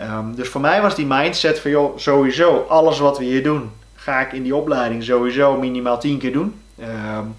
Um, 0.00 0.34
dus 0.34 0.48
voor 0.48 0.60
mij 0.60 0.82
was 0.82 0.94
die 0.94 1.06
mindset 1.06 1.58
van 1.58 1.70
joh, 1.70 1.98
sowieso 1.98 2.66
alles 2.68 2.98
wat 2.98 3.18
we 3.18 3.24
hier 3.24 3.42
doen, 3.42 3.72
ga 4.04 4.20
ik 4.20 4.32
in 4.32 4.42
die 4.42 4.56
opleiding 4.56 5.02
sowieso 5.02 5.56
minimaal 5.58 6.00
tien 6.00 6.18
keer 6.18 6.32
doen. 6.32 6.60
Um, 6.80 7.36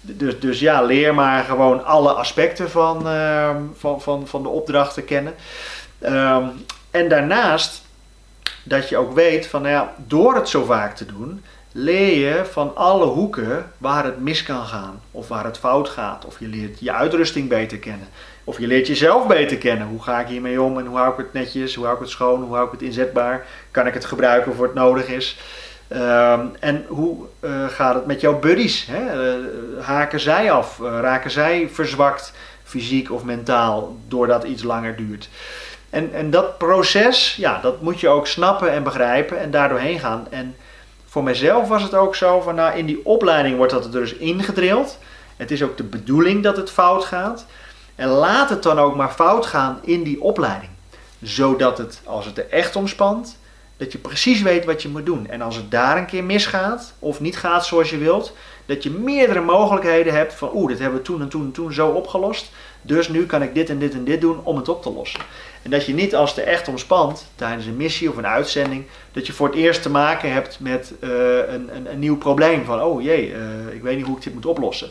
dus, 0.00 0.40
dus 0.40 0.60
ja, 0.60 0.82
leer 0.82 1.14
maar 1.14 1.44
gewoon 1.44 1.84
alle 1.84 2.12
aspecten 2.12 2.70
van, 2.70 3.06
uh, 3.06 3.56
van, 3.76 4.00
van, 4.00 4.26
van 4.26 4.42
de 4.42 4.48
opdrachten 4.48 5.04
kennen. 5.04 5.34
Um, 6.00 6.50
en 6.90 7.08
daarnaast 7.08 7.82
dat 8.62 8.88
je 8.88 8.96
ook 8.96 9.12
weet 9.12 9.46
van 9.46 9.62
nou 9.62 9.74
ja, 9.74 9.94
door 10.06 10.34
het 10.34 10.48
zo 10.48 10.64
vaak 10.64 10.96
te 10.96 11.06
doen, 11.06 11.42
leer 11.72 12.18
je 12.18 12.44
van 12.44 12.76
alle 12.76 13.06
hoeken 13.06 13.72
waar 13.78 14.04
het 14.04 14.20
mis 14.20 14.42
kan 14.42 14.64
gaan 14.64 15.00
of 15.10 15.28
waar 15.28 15.44
het 15.44 15.58
fout 15.58 15.88
gaat. 15.88 16.24
Of 16.24 16.38
je 16.38 16.46
leert 16.46 16.80
je 16.80 16.92
uitrusting 16.92 17.48
beter 17.48 17.78
kennen. 17.78 18.08
Of 18.44 18.58
je 18.58 18.66
leert 18.66 18.86
jezelf 18.86 19.26
beter 19.26 19.58
kennen. 19.58 19.86
Hoe 19.86 20.02
ga 20.02 20.20
ik 20.20 20.26
hiermee 20.26 20.62
om 20.62 20.78
en 20.78 20.86
hoe 20.86 20.96
hou 20.96 21.12
ik 21.12 21.16
het 21.18 21.32
netjes, 21.32 21.74
hoe 21.74 21.84
hou 21.84 21.96
ik 21.96 22.02
het 22.02 22.12
schoon, 22.12 22.42
hoe 22.42 22.54
hou 22.54 22.66
ik 22.66 22.72
het 22.72 22.82
inzetbaar. 22.82 23.46
Kan 23.70 23.86
ik 23.86 23.94
het 23.94 24.04
gebruiken 24.04 24.54
voor 24.54 24.64
het 24.64 24.74
nodig 24.74 25.08
is. 25.08 25.38
Um, 25.94 26.52
en 26.60 26.84
hoe 26.88 27.16
uh, 27.40 27.68
gaat 27.68 27.94
het 27.94 28.06
met 28.06 28.20
jouw 28.20 28.38
buddies? 28.38 28.86
Hè? 28.90 29.34
Uh, 29.36 29.46
haken 29.84 30.20
zij 30.20 30.52
af? 30.52 30.78
Uh, 30.78 30.98
raken 31.00 31.30
zij 31.30 31.68
verzwakt, 31.72 32.32
fysiek 32.64 33.10
of 33.10 33.24
mentaal, 33.24 33.96
doordat 34.08 34.44
iets 34.44 34.62
langer 34.62 34.96
duurt? 34.96 35.28
En, 35.90 36.14
en 36.14 36.30
dat 36.30 36.58
proces, 36.58 37.36
ja, 37.36 37.60
dat 37.60 37.82
moet 37.82 38.00
je 38.00 38.08
ook 38.08 38.26
snappen 38.26 38.70
en 38.70 38.82
begrijpen 38.82 39.38
en 39.38 39.50
daardoorheen 39.50 39.98
gaan. 39.98 40.26
En 40.30 40.56
voor 41.06 41.22
mijzelf 41.22 41.68
was 41.68 41.82
het 41.82 41.94
ook 41.94 42.14
zo 42.14 42.40
van, 42.40 42.54
nou, 42.54 42.76
in 42.76 42.86
die 42.86 43.04
opleiding 43.04 43.56
wordt 43.56 43.72
dat 43.72 43.84
er 43.84 43.90
dus 43.90 44.14
ingedrild. 44.14 44.98
Het 45.36 45.50
is 45.50 45.62
ook 45.62 45.76
de 45.76 45.82
bedoeling 45.82 46.42
dat 46.42 46.56
het 46.56 46.70
fout 46.70 47.04
gaat. 47.04 47.46
En 47.94 48.08
laat 48.08 48.50
het 48.50 48.62
dan 48.62 48.78
ook 48.78 48.96
maar 48.96 49.10
fout 49.10 49.46
gaan 49.46 49.78
in 49.82 50.02
die 50.02 50.22
opleiding. 50.22 50.70
Zodat 51.22 51.78
het, 51.78 52.00
als 52.04 52.26
het 52.26 52.38
er 52.38 52.50
echt 52.50 52.76
om 52.76 52.88
spant, 52.88 53.36
dat 53.82 53.92
je 53.92 53.98
precies 53.98 54.42
weet 54.42 54.64
wat 54.64 54.82
je 54.82 54.88
moet 54.88 55.06
doen. 55.06 55.28
En 55.28 55.42
als 55.42 55.56
het 55.56 55.70
daar 55.70 55.96
een 55.96 56.06
keer 56.06 56.24
misgaat, 56.24 56.94
of 56.98 57.20
niet 57.20 57.36
gaat 57.36 57.66
zoals 57.66 57.90
je 57.90 57.98
wilt, 57.98 58.36
dat 58.66 58.82
je 58.82 58.90
meerdere 58.90 59.40
mogelijkheden 59.40 60.14
hebt 60.14 60.34
van, 60.34 60.50
oeh, 60.54 60.68
dit 60.68 60.78
hebben 60.78 60.98
we 60.98 61.04
toen 61.04 61.20
en 61.20 61.28
toen 61.28 61.44
en 61.44 61.52
toen 61.52 61.72
zo 61.72 61.88
opgelost. 61.88 62.50
Dus 62.82 63.08
nu 63.08 63.26
kan 63.26 63.42
ik 63.42 63.54
dit 63.54 63.70
en 63.70 63.78
dit 63.78 63.92
en 63.92 64.04
dit 64.04 64.20
doen 64.20 64.40
om 64.42 64.56
het 64.56 64.68
op 64.68 64.82
te 64.82 64.92
lossen. 64.92 65.20
En 65.62 65.70
dat 65.70 65.86
je 65.86 65.94
niet 65.94 66.14
als 66.14 66.36
er 66.36 66.46
echt 66.46 66.68
om 66.68 66.78
spant, 66.78 67.26
tijdens 67.34 67.66
een 67.66 67.76
missie 67.76 68.10
of 68.10 68.16
een 68.16 68.26
uitzending, 68.26 68.84
dat 69.12 69.26
je 69.26 69.32
voor 69.32 69.46
het 69.46 69.56
eerst 69.56 69.82
te 69.82 69.90
maken 69.90 70.32
hebt 70.32 70.60
met 70.60 70.92
uh, 71.00 71.10
een, 71.48 71.76
een, 71.76 71.92
een, 71.92 71.98
nieuw 71.98 72.16
probleem. 72.16 72.64
Van, 72.64 72.82
oh 72.82 73.02
jee, 73.02 73.28
uh, 73.30 73.74
ik 73.74 73.82
weet 73.82 73.96
niet 73.96 74.06
hoe 74.06 74.16
ik 74.16 74.22
dit 74.22 74.34
moet 74.34 74.46
oplossen. 74.46 74.90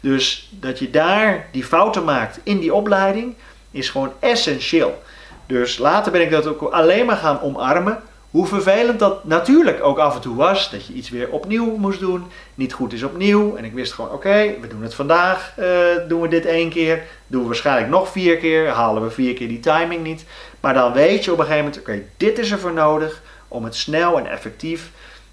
Dus 0.00 0.50
dat 0.52 0.78
je 0.78 0.90
daar 0.90 1.48
die 1.52 1.64
fouten 1.64 2.04
maakt 2.04 2.40
in 2.42 2.58
die 2.58 2.74
opleiding, 2.74 3.34
is 3.70 3.88
gewoon 3.88 4.12
essentieel. 4.18 5.02
Dus 5.46 5.78
later 5.78 6.12
ben 6.12 6.20
ik 6.20 6.30
dat 6.30 6.46
ook 6.46 6.62
alleen 6.62 7.06
maar 7.06 7.16
gaan 7.16 7.40
omarmen. 7.40 8.02
Hoe 8.30 8.46
vervelend 8.46 8.98
dat 8.98 9.24
natuurlijk 9.24 9.82
ook 9.82 9.98
af 9.98 10.14
en 10.14 10.20
toe 10.20 10.36
was, 10.36 10.70
dat 10.70 10.86
je 10.86 10.92
iets 10.92 11.08
weer 11.10 11.30
opnieuw 11.30 11.76
moest 11.76 12.00
doen, 12.00 12.24
niet 12.54 12.72
goed 12.72 12.92
is 12.92 13.02
opnieuw. 13.02 13.56
En 13.56 13.64
ik 13.64 13.72
wist 13.72 13.92
gewoon, 13.92 14.10
oké, 14.10 14.54
we 14.60 14.66
doen 14.68 14.82
het 14.82 14.94
vandaag, 14.94 15.54
uh, 15.58 15.66
doen 16.08 16.20
we 16.20 16.28
dit 16.28 16.46
één 16.46 16.70
keer, 16.70 17.02
doen 17.26 17.40
we 17.40 17.46
waarschijnlijk 17.46 17.88
nog 17.88 18.08
vier 18.08 18.36
keer, 18.36 18.68
halen 18.68 19.02
we 19.02 19.10
vier 19.10 19.34
keer 19.34 19.48
die 19.48 19.60
timing 19.60 20.02
niet. 20.02 20.24
Maar 20.60 20.74
dan 20.74 20.92
weet 20.92 21.24
je 21.24 21.32
op 21.32 21.38
een 21.38 21.44
gegeven 21.44 21.64
moment, 21.64 21.82
oké, 21.82 22.02
dit 22.16 22.38
is 22.38 22.50
er 22.50 22.58
voor 22.58 22.72
nodig 22.72 23.22
om 23.48 23.64
het 23.64 23.76
snel 23.76 24.18
en 24.18 24.26
effectief 24.26 24.90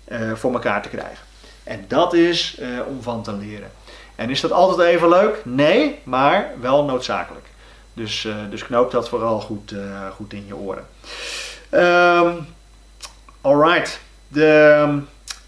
uh, 0.07 0.33
voor 0.33 0.53
elkaar 0.53 0.81
te 0.81 0.89
krijgen. 0.89 1.25
En 1.63 1.85
dat 1.87 2.13
is 2.13 2.57
uh, 2.59 2.67
om 2.87 3.01
van 3.01 3.23
te 3.23 3.33
leren. 3.33 3.71
En 4.15 4.29
is 4.29 4.41
dat 4.41 4.51
altijd 4.51 4.87
even 4.87 5.09
leuk? 5.09 5.41
Nee, 5.43 5.99
maar 6.03 6.51
wel 6.61 6.83
noodzakelijk. 6.83 7.45
Dus, 7.93 8.27
dus 8.49 8.63
knoop 8.63 8.91
dat 8.91 9.09
vooral 9.09 9.39
goed, 9.39 9.73
goed 10.15 10.33
in 10.33 10.43
je 10.47 10.55
oren. 10.55 10.87
Um, 11.71 12.47
Alright. 13.41 13.99
De, 14.27 14.75
ehm, 14.81 14.99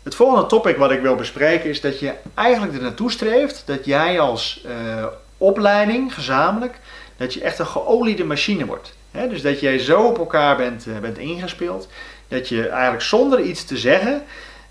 het 0.04 0.16
volgende 0.16 0.46
topic 0.46 0.78
wat 0.78 0.92
ik 0.92 1.02
wil 1.02 1.16
bespreken 1.16 1.70
is 1.70 1.82
dat 1.82 2.00
je 2.00 2.14
eigenlijk 2.34 2.74
er 2.74 2.82
naartoe 2.82 3.12
streeft 3.12 3.64
dat 3.66 3.86
jij 3.86 4.20
als 4.20 4.64
uh, 4.66 5.06
opleiding 5.38 6.14
gezamenlijk, 6.14 6.80
dat 7.18 7.34
je 7.34 7.42
echt 7.42 7.60
een 7.60 7.66
geoliede 7.66 8.24
machine 8.24 8.66
wordt. 8.66 8.94
dus 9.12 9.42
dat 9.42 9.60
jij 9.60 9.80
zo 9.80 10.02
op 10.02 10.18
elkaar 10.18 10.58
bent, 10.58 10.88
uh, 10.88 10.98
bent 11.00 11.18
ingespeeld, 11.18 11.88
dat 12.28 12.50
je 12.50 12.68
eigenlijk 12.68 13.04
zonder 13.04 13.42
iets 13.42 13.66
te 13.66 13.78
zeggen, 13.78 14.24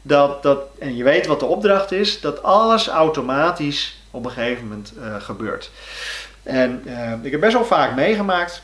dat, 0.02 0.42
dat, 0.42 0.58
en 0.78 0.96
je 0.96 1.04
weet 1.04 1.26
wat 1.26 1.40
de 1.40 1.46
opdracht 1.46 1.92
is, 1.92 2.20
dat 2.20 2.42
alles 2.42 2.88
automatisch 2.88 4.02
op 4.10 4.24
een 4.24 4.30
gegeven 4.30 4.62
moment 4.62 4.92
uh, 4.98 5.14
gebeurt. 5.18 5.70
En 6.42 6.82
ik 7.22 7.30
heb 7.30 7.40
best 7.40 7.52
wel 7.52 7.64
vaak 7.64 7.94
meegemaakt 7.94 8.62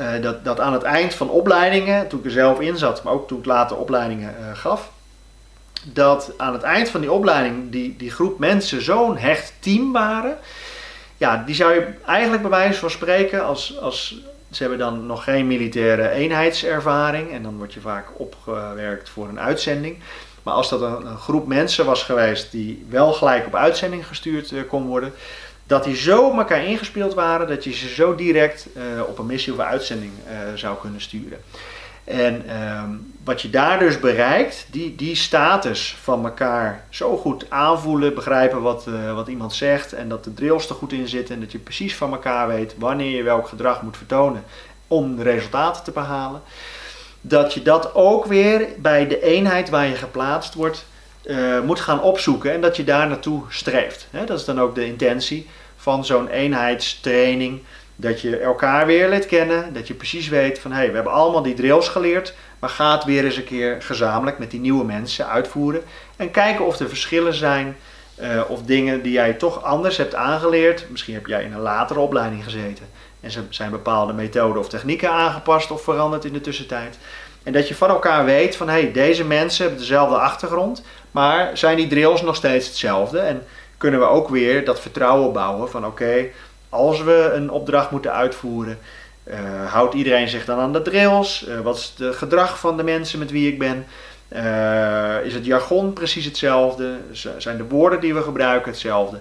uh, 0.00 0.22
dat, 0.22 0.44
dat 0.44 0.60
aan 0.60 0.72
het 0.72 0.82
eind 0.82 1.14
van 1.14 1.30
opleidingen, 1.30 2.08
toen 2.08 2.18
ik 2.18 2.24
er 2.24 2.30
zelf 2.30 2.60
in 2.60 2.76
zat, 2.76 3.02
maar 3.02 3.12
ook 3.12 3.28
toen 3.28 3.38
ik 3.38 3.44
later 3.44 3.76
opleidingen 3.76 4.34
uh, 4.40 4.56
gaf, 4.56 4.90
dat 5.84 6.32
aan 6.36 6.52
het 6.52 6.62
eind 6.62 6.88
van 6.88 7.00
die 7.00 7.12
opleiding 7.12 7.70
die, 7.70 7.96
die 7.96 8.10
groep 8.10 8.38
mensen 8.38 8.82
zo'n 8.82 9.16
hecht 9.16 9.52
team 9.60 9.92
waren. 9.92 10.38
Ja, 11.16 11.42
die 11.46 11.54
zou 11.54 11.74
je 11.74 11.86
eigenlijk 12.06 12.42
bij 12.42 12.50
wijze 12.50 12.78
van 12.78 12.90
spreken, 12.90 13.44
als, 13.44 13.78
als 13.80 14.22
ze 14.50 14.62
hebben 14.62 14.78
dan 14.78 15.06
nog 15.06 15.24
geen 15.24 15.46
militaire 15.46 16.08
eenheidservaring 16.08 17.32
en 17.32 17.42
dan 17.42 17.56
word 17.56 17.72
je 17.74 17.80
vaak 17.80 18.06
opgewerkt 18.16 19.08
voor 19.08 19.28
een 19.28 19.40
uitzending. 19.40 19.98
Maar 20.42 20.54
als 20.54 20.68
dat 20.68 20.80
een, 20.80 21.16
groep 21.16 21.46
mensen 21.46 21.84
was 21.84 22.02
geweest 22.02 22.50
die 22.50 22.86
wel 22.88 23.12
gelijk 23.12 23.46
op 23.46 23.54
uitzending 23.54 24.06
gestuurd 24.06 24.50
uh, 24.50 24.62
kon 24.68 24.86
worden, 24.86 25.12
dat 25.66 25.84
die 25.84 25.96
zo 25.96 26.26
op 26.26 26.36
elkaar 26.36 26.64
ingespeeld 26.64 27.14
waren 27.14 27.48
dat 27.48 27.64
je 27.64 27.72
ze 27.72 27.88
zo 27.88 28.14
direct 28.14 28.68
uh, 28.76 28.82
op 29.08 29.18
een 29.18 29.26
missie 29.26 29.52
of 29.52 29.58
een 29.58 29.64
uitzending 29.64 30.12
uh, 30.26 30.36
zou 30.54 30.76
kunnen 30.80 31.00
sturen. 31.00 31.38
En 32.04 32.42
uh, 32.46 32.82
wat 33.24 33.42
je 33.42 33.50
daar 33.50 33.78
dus 33.78 34.00
bereikt, 34.00 34.66
die, 34.70 34.96
die 34.96 35.16
status 35.16 35.96
van 36.02 36.24
elkaar 36.24 36.84
zo 36.90 37.16
goed 37.16 37.50
aanvoelen, 37.50 38.14
begrijpen 38.14 38.62
wat, 38.62 38.86
uh, 38.88 39.14
wat 39.14 39.28
iemand 39.28 39.54
zegt 39.54 39.92
en 39.92 40.08
dat 40.08 40.24
de 40.24 40.34
drills 40.34 40.68
er 40.68 40.74
goed 40.74 40.92
in 40.92 41.08
zitten 41.08 41.34
en 41.34 41.40
dat 41.40 41.52
je 41.52 41.58
precies 41.58 41.96
van 41.96 42.12
elkaar 42.12 42.48
weet 42.48 42.74
wanneer 42.78 43.16
je 43.16 43.22
welk 43.22 43.48
gedrag 43.48 43.82
moet 43.82 43.96
vertonen 43.96 44.44
om 44.86 45.20
resultaten 45.20 45.84
te 45.84 45.90
behalen. 45.90 46.42
Dat 47.20 47.54
je 47.54 47.62
dat 47.62 47.94
ook 47.94 48.26
weer 48.26 48.68
bij 48.78 49.06
de 49.06 49.22
eenheid 49.22 49.70
waar 49.70 49.86
je 49.86 49.94
geplaatst 49.94 50.54
wordt 50.54 50.84
uh, 51.24 51.60
moet 51.60 51.80
gaan 51.80 52.02
opzoeken 52.02 52.52
en 52.52 52.60
dat 52.60 52.76
je 52.76 52.84
daar 52.84 53.08
naartoe 53.08 53.42
streeft. 53.48 54.08
dat 54.10 54.38
is 54.38 54.44
dan 54.44 54.60
ook 54.60 54.74
de 54.74 54.86
intentie 54.86 55.48
van 55.76 56.04
zo'n 56.04 56.28
eenheidstraining. 56.28 57.60
Dat 57.96 58.20
je 58.20 58.36
elkaar 58.36 58.86
weer 58.86 59.08
leert 59.08 59.26
kennen, 59.26 59.72
dat 59.72 59.88
je 59.88 59.94
precies 59.94 60.28
weet 60.28 60.58
van 60.58 60.70
hé, 60.70 60.76
hey, 60.76 60.88
we 60.88 60.94
hebben 60.94 61.12
allemaal 61.12 61.42
die 61.42 61.54
drills 61.54 61.88
geleerd, 61.88 62.34
Maar 62.58 62.70
ga 62.70 62.92
het 62.92 63.04
weer 63.04 63.24
eens 63.24 63.36
een 63.36 63.44
keer 63.44 63.82
gezamenlijk 63.82 64.38
met 64.38 64.50
die 64.50 64.60
nieuwe 64.60 64.84
mensen 64.84 65.28
uitvoeren. 65.28 65.82
En 66.16 66.30
kijken 66.30 66.66
of 66.66 66.78
er 66.78 66.88
verschillen 66.88 67.34
zijn. 67.34 67.76
Uh, 68.20 68.42
of 68.48 68.62
dingen 68.62 69.02
die 69.02 69.12
jij 69.12 69.32
toch 69.32 69.62
anders 69.62 69.96
hebt 69.96 70.14
aangeleerd. 70.14 70.86
Misschien 70.90 71.14
heb 71.14 71.26
jij 71.26 71.44
in 71.44 71.52
een 71.52 71.60
latere 71.60 72.00
opleiding 72.00 72.44
gezeten. 72.44 72.86
En 73.20 73.30
zijn 73.50 73.70
bepaalde 73.70 74.12
methoden 74.12 74.58
of 74.58 74.68
technieken 74.68 75.10
aangepast 75.10 75.70
of 75.70 75.82
veranderd 75.82 76.24
in 76.24 76.32
de 76.32 76.40
tussentijd. 76.40 76.98
En 77.42 77.52
dat 77.52 77.68
je 77.68 77.74
van 77.74 77.88
elkaar 77.88 78.24
weet 78.24 78.56
van 78.56 78.68
hey, 78.68 78.92
deze 78.92 79.24
mensen 79.24 79.62
hebben 79.62 79.80
dezelfde 79.80 80.16
achtergrond. 80.16 80.82
Maar 81.12 81.56
zijn 81.56 81.76
die 81.76 81.86
drills 81.86 82.22
nog 82.22 82.36
steeds 82.36 82.66
hetzelfde? 82.66 83.18
En 83.18 83.42
kunnen 83.76 84.00
we 84.00 84.06
ook 84.06 84.28
weer 84.28 84.64
dat 84.64 84.80
vertrouwen 84.80 85.32
bouwen 85.32 85.70
van 85.70 85.86
oké, 85.86 86.26
als 86.68 87.02
we 87.02 87.30
een 87.34 87.50
opdracht 87.50 87.90
moeten 87.90 88.12
uitvoeren, 88.12 88.78
uh, 89.24 89.36
houdt 89.72 89.94
iedereen 89.94 90.28
zich 90.28 90.44
dan 90.44 90.58
aan 90.58 90.72
de 90.72 90.82
drills? 90.82 91.46
Uh, 91.48 91.60
wat 91.60 91.76
is 91.76 91.94
het 91.98 92.16
gedrag 92.16 92.58
van 92.58 92.76
de 92.76 92.82
mensen 92.82 93.18
met 93.18 93.30
wie 93.30 93.52
ik 93.52 93.58
ben? 93.58 93.86
Uh, 94.28 95.24
is 95.24 95.34
het 95.34 95.44
jargon 95.44 95.92
precies 95.92 96.24
hetzelfde? 96.24 96.96
Zijn 97.38 97.56
de 97.56 97.64
woorden 97.64 98.00
die 98.00 98.14
we 98.14 98.22
gebruiken 98.22 98.70
hetzelfde? 98.70 99.18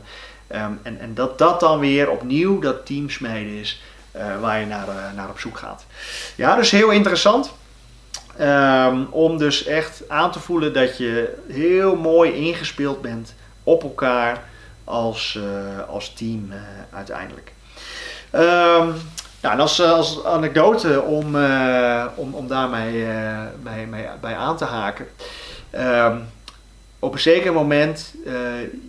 Um, 0.55 0.79
en, 0.83 0.99
en 0.99 1.13
dat 1.13 1.37
dat 1.37 1.59
dan 1.59 1.79
weer 1.79 2.09
opnieuw 2.09 2.59
dat 2.59 2.85
teamsmeden 2.85 3.53
is 3.53 3.81
waar 4.39 4.59
je 4.59 4.65
naar, 4.65 4.87
naar 5.15 5.29
op 5.29 5.39
zoek 5.39 5.57
gaat. 5.57 5.85
Ja, 6.35 6.55
dus 6.55 6.71
heel 6.71 6.89
interessant. 6.89 7.53
Um, 8.41 9.07
om 9.09 9.37
dus 9.37 9.65
echt 9.65 10.03
aan 10.07 10.31
te 10.31 10.39
voelen 10.39 10.73
dat 10.73 10.97
je 10.97 11.37
heel 11.47 11.95
mooi 11.95 12.33
ingespeeld 12.33 13.01
bent 13.01 13.33
op 13.63 13.83
elkaar 13.83 14.43
als, 14.83 15.37
uh, 15.39 15.89
als 15.89 16.13
team 16.13 16.47
uh, 16.49 16.55
uiteindelijk. 16.93 17.51
Um, 18.31 18.93
nou, 19.41 19.59
als, 19.59 19.81
als 19.81 20.25
anekdote 20.25 21.01
om, 21.01 21.35
om, 22.15 22.33
om 22.33 22.47
daarmee 22.47 23.05
bij, 23.63 23.87
bij, 24.21 24.35
aan 24.35 24.57
te 24.57 24.65
haken. 24.65 25.07
Um, 25.75 26.27
op 26.99 27.13
een 27.13 27.19
zeker 27.19 27.53
moment, 27.53 28.13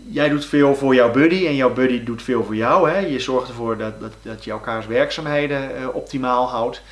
jij 0.09 0.29
doet 0.29 0.45
veel 0.45 0.75
voor 0.75 0.95
jouw 0.95 1.11
buddy 1.11 1.47
en 1.47 1.57
jouw 1.57 1.73
buddy 1.73 2.05
doet 2.05 2.23
veel 2.23 2.45
voor 2.45 2.57
jou. 2.57 2.91
Hè? 2.91 2.99
Je 2.99 3.21
zorgt 3.21 3.49
ervoor 3.49 3.79
dat, 3.79 4.01
dat, 4.01 4.13
dat 4.23 4.45
je 4.45 4.51
elkaars 4.51 4.87
werkzaamheden 4.87 5.95
optimaal 5.95 6.49
houdt. 6.49 6.83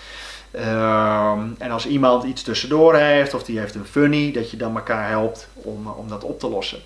Um, 0.54 1.54
en 1.58 1.70
als 1.70 1.86
iemand 1.86 2.24
iets 2.24 2.42
tussendoor 2.42 2.94
heeft 2.94 3.34
of 3.34 3.42
die 3.42 3.58
heeft 3.58 3.74
een 3.74 3.84
funny, 3.84 4.32
dat 4.32 4.50
je 4.50 4.56
dan 4.56 4.76
elkaar 4.76 5.08
helpt 5.08 5.48
om, 5.54 5.86
om 5.86 6.08
dat 6.08 6.24
op 6.24 6.40
te 6.40 6.48
lossen. 6.48 6.78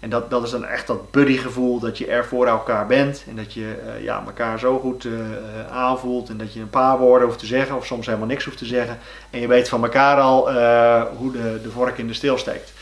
En 0.00 0.10
dat, 0.10 0.30
dat 0.30 0.42
is 0.42 0.50
dan 0.50 0.64
echt 0.64 0.86
dat 0.86 1.10
buddy 1.10 1.36
gevoel 1.36 1.78
dat 1.78 1.98
je 1.98 2.06
er 2.06 2.24
voor 2.24 2.46
elkaar 2.46 2.86
bent 2.86 3.24
en 3.28 3.36
dat 3.36 3.52
je 3.52 3.60
uh, 3.60 4.04
ja, 4.04 4.22
elkaar 4.26 4.58
zo 4.58 4.78
goed 4.78 5.04
uh, 5.04 5.14
aanvoelt 5.70 6.28
en 6.28 6.36
dat 6.36 6.52
je 6.52 6.60
een 6.60 6.70
paar 6.70 6.98
woorden 6.98 7.26
hoeft 7.26 7.38
te 7.38 7.46
zeggen 7.46 7.76
of 7.76 7.86
soms 7.86 8.06
helemaal 8.06 8.26
niks 8.26 8.44
hoeft 8.44 8.58
te 8.58 8.66
zeggen. 8.66 8.98
En 9.30 9.40
je 9.40 9.46
weet 9.46 9.68
van 9.68 9.82
elkaar 9.82 10.20
al 10.20 10.52
hoe 11.16 11.32
de, 11.32 11.60
de 11.62 11.70
vork 11.70 11.98
in 11.98 12.06
de 12.06 12.14
steel 12.14 12.38
steekt. 12.38 12.72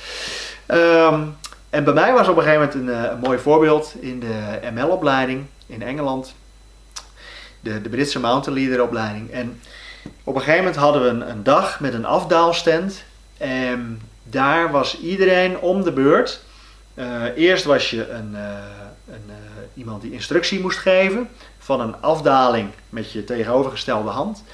Um, 0.68 1.36
en 1.70 1.84
bij 1.84 1.94
mij 1.94 2.12
was 2.12 2.28
op 2.28 2.36
een 2.36 2.42
gegeven 2.42 2.68
moment 2.76 2.94
een, 2.94 3.12
een 3.12 3.18
mooi 3.18 3.38
voorbeeld 3.38 3.94
in 4.00 4.20
de 4.20 4.70
ML-opleiding 4.74 5.44
in 5.66 5.82
Engeland. 5.82 6.34
De, 7.60 7.82
de 7.82 7.88
Britse 7.88 8.20
Mountain 8.20 8.58
Leader 8.58 8.82
opleiding. 8.82 9.30
En 9.30 9.60
op 10.24 10.34
een 10.34 10.40
gegeven 10.40 10.64
moment 10.64 10.76
hadden 10.76 11.02
we 11.02 11.24
een, 11.24 11.42
dag 11.42 11.80
met 11.80 11.94
een 11.94 12.04
afdaalstand. 12.04 13.04
En 13.38 14.00
daar 14.22 14.70
was 14.70 15.00
iedereen 15.00 15.58
om 15.58 15.82
de 15.82 15.92
beurt. 15.92 16.40
Uh, 16.94 17.22
eerst 17.36 17.64
was 17.64 17.90
je 17.90 18.10
een, 18.10 18.30
uh, 18.32 18.40
een 19.08 19.24
uh, 19.28 19.34
iemand 19.74 20.02
die 20.02 20.12
instructie 20.12 20.60
moest 20.60 20.78
geven 20.78 21.28
van 21.58 21.80
een 21.80 21.94
afdaling 22.00 22.70
met 22.88 23.12
je 23.12 23.24
tegenovergestelde 23.24 24.10
hand. 24.10 24.44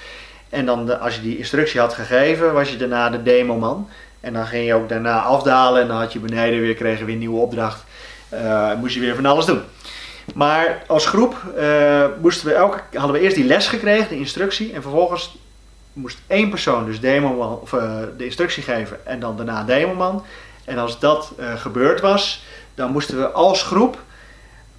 En 0.49 0.67
dan 0.67 1.01
als 1.01 1.15
je 1.15 1.23
die 1.23 1.39
instructie 1.39 1.81
had 1.81 1.95
gegeven, 1.95 2.53
was 2.53 2.71
je 2.71 2.77
daarna 2.77 3.11
de 3.11 3.23
demoman. 3.23 3.89
En 4.21 4.33
dan 4.33 4.47
ging 4.47 4.67
je 4.67 4.75
ook 4.75 4.89
daarna 4.89 5.21
afdalen 5.21 5.83
en 5.83 5.89
dan 5.89 5.97
had 5.97 6.13
je 6.13 6.19
beneden 6.19 6.61
weer, 6.61 6.75
kregen 6.75 7.05
weer 7.05 7.15
een 7.15 7.21
nieuwe 7.21 7.41
opdracht. 7.41 7.85
moest 8.79 8.95
je 8.95 9.01
weer 9.01 9.15
van 9.15 9.27
alles 9.27 9.47
doen. 9.47 9.63
Maar 10.35 10.83
als 10.87 11.07
groep 11.07 11.37
moesten 12.21 12.47
we 12.47 12.53
elke, 12.53 12.81
hadden 12.93 13.17
we 13.17 13.23
eerst 13.23 13.37
die 13.37 13.45
les 13.45 13.67
gekregen, 13.67 14.09
de 14.09 14.17
instructie. 14.17 14.73
En 14.73 14.83
vervolgens 14.83 15.37
moest 15.99 16.19
één 16.27 16.51
persoon 16.51 16.85
dus 16.85 17.01
demoman, 17.01 17.59
of, 17.61 17.73
uh, 17.73 18.01
de 18.17 18.25
instructie 18.25 18.63
geven 18.63 19.07
en 19.07 19.21
dan 19.21 19.37
daarna 19.37 19.65
demoman. 19.65 20.25
En 20.65 20.79
als 20.79 20.99
dat 20.99 21.33
uh, 21.41 21.55
gebeurd 21.57 22.01
was, 22.01 22.45
dan 22.75 22.91
moesten 22.91 23.19
we 23.19 23.31
als 23.31 23.63
groep 23.63 23.99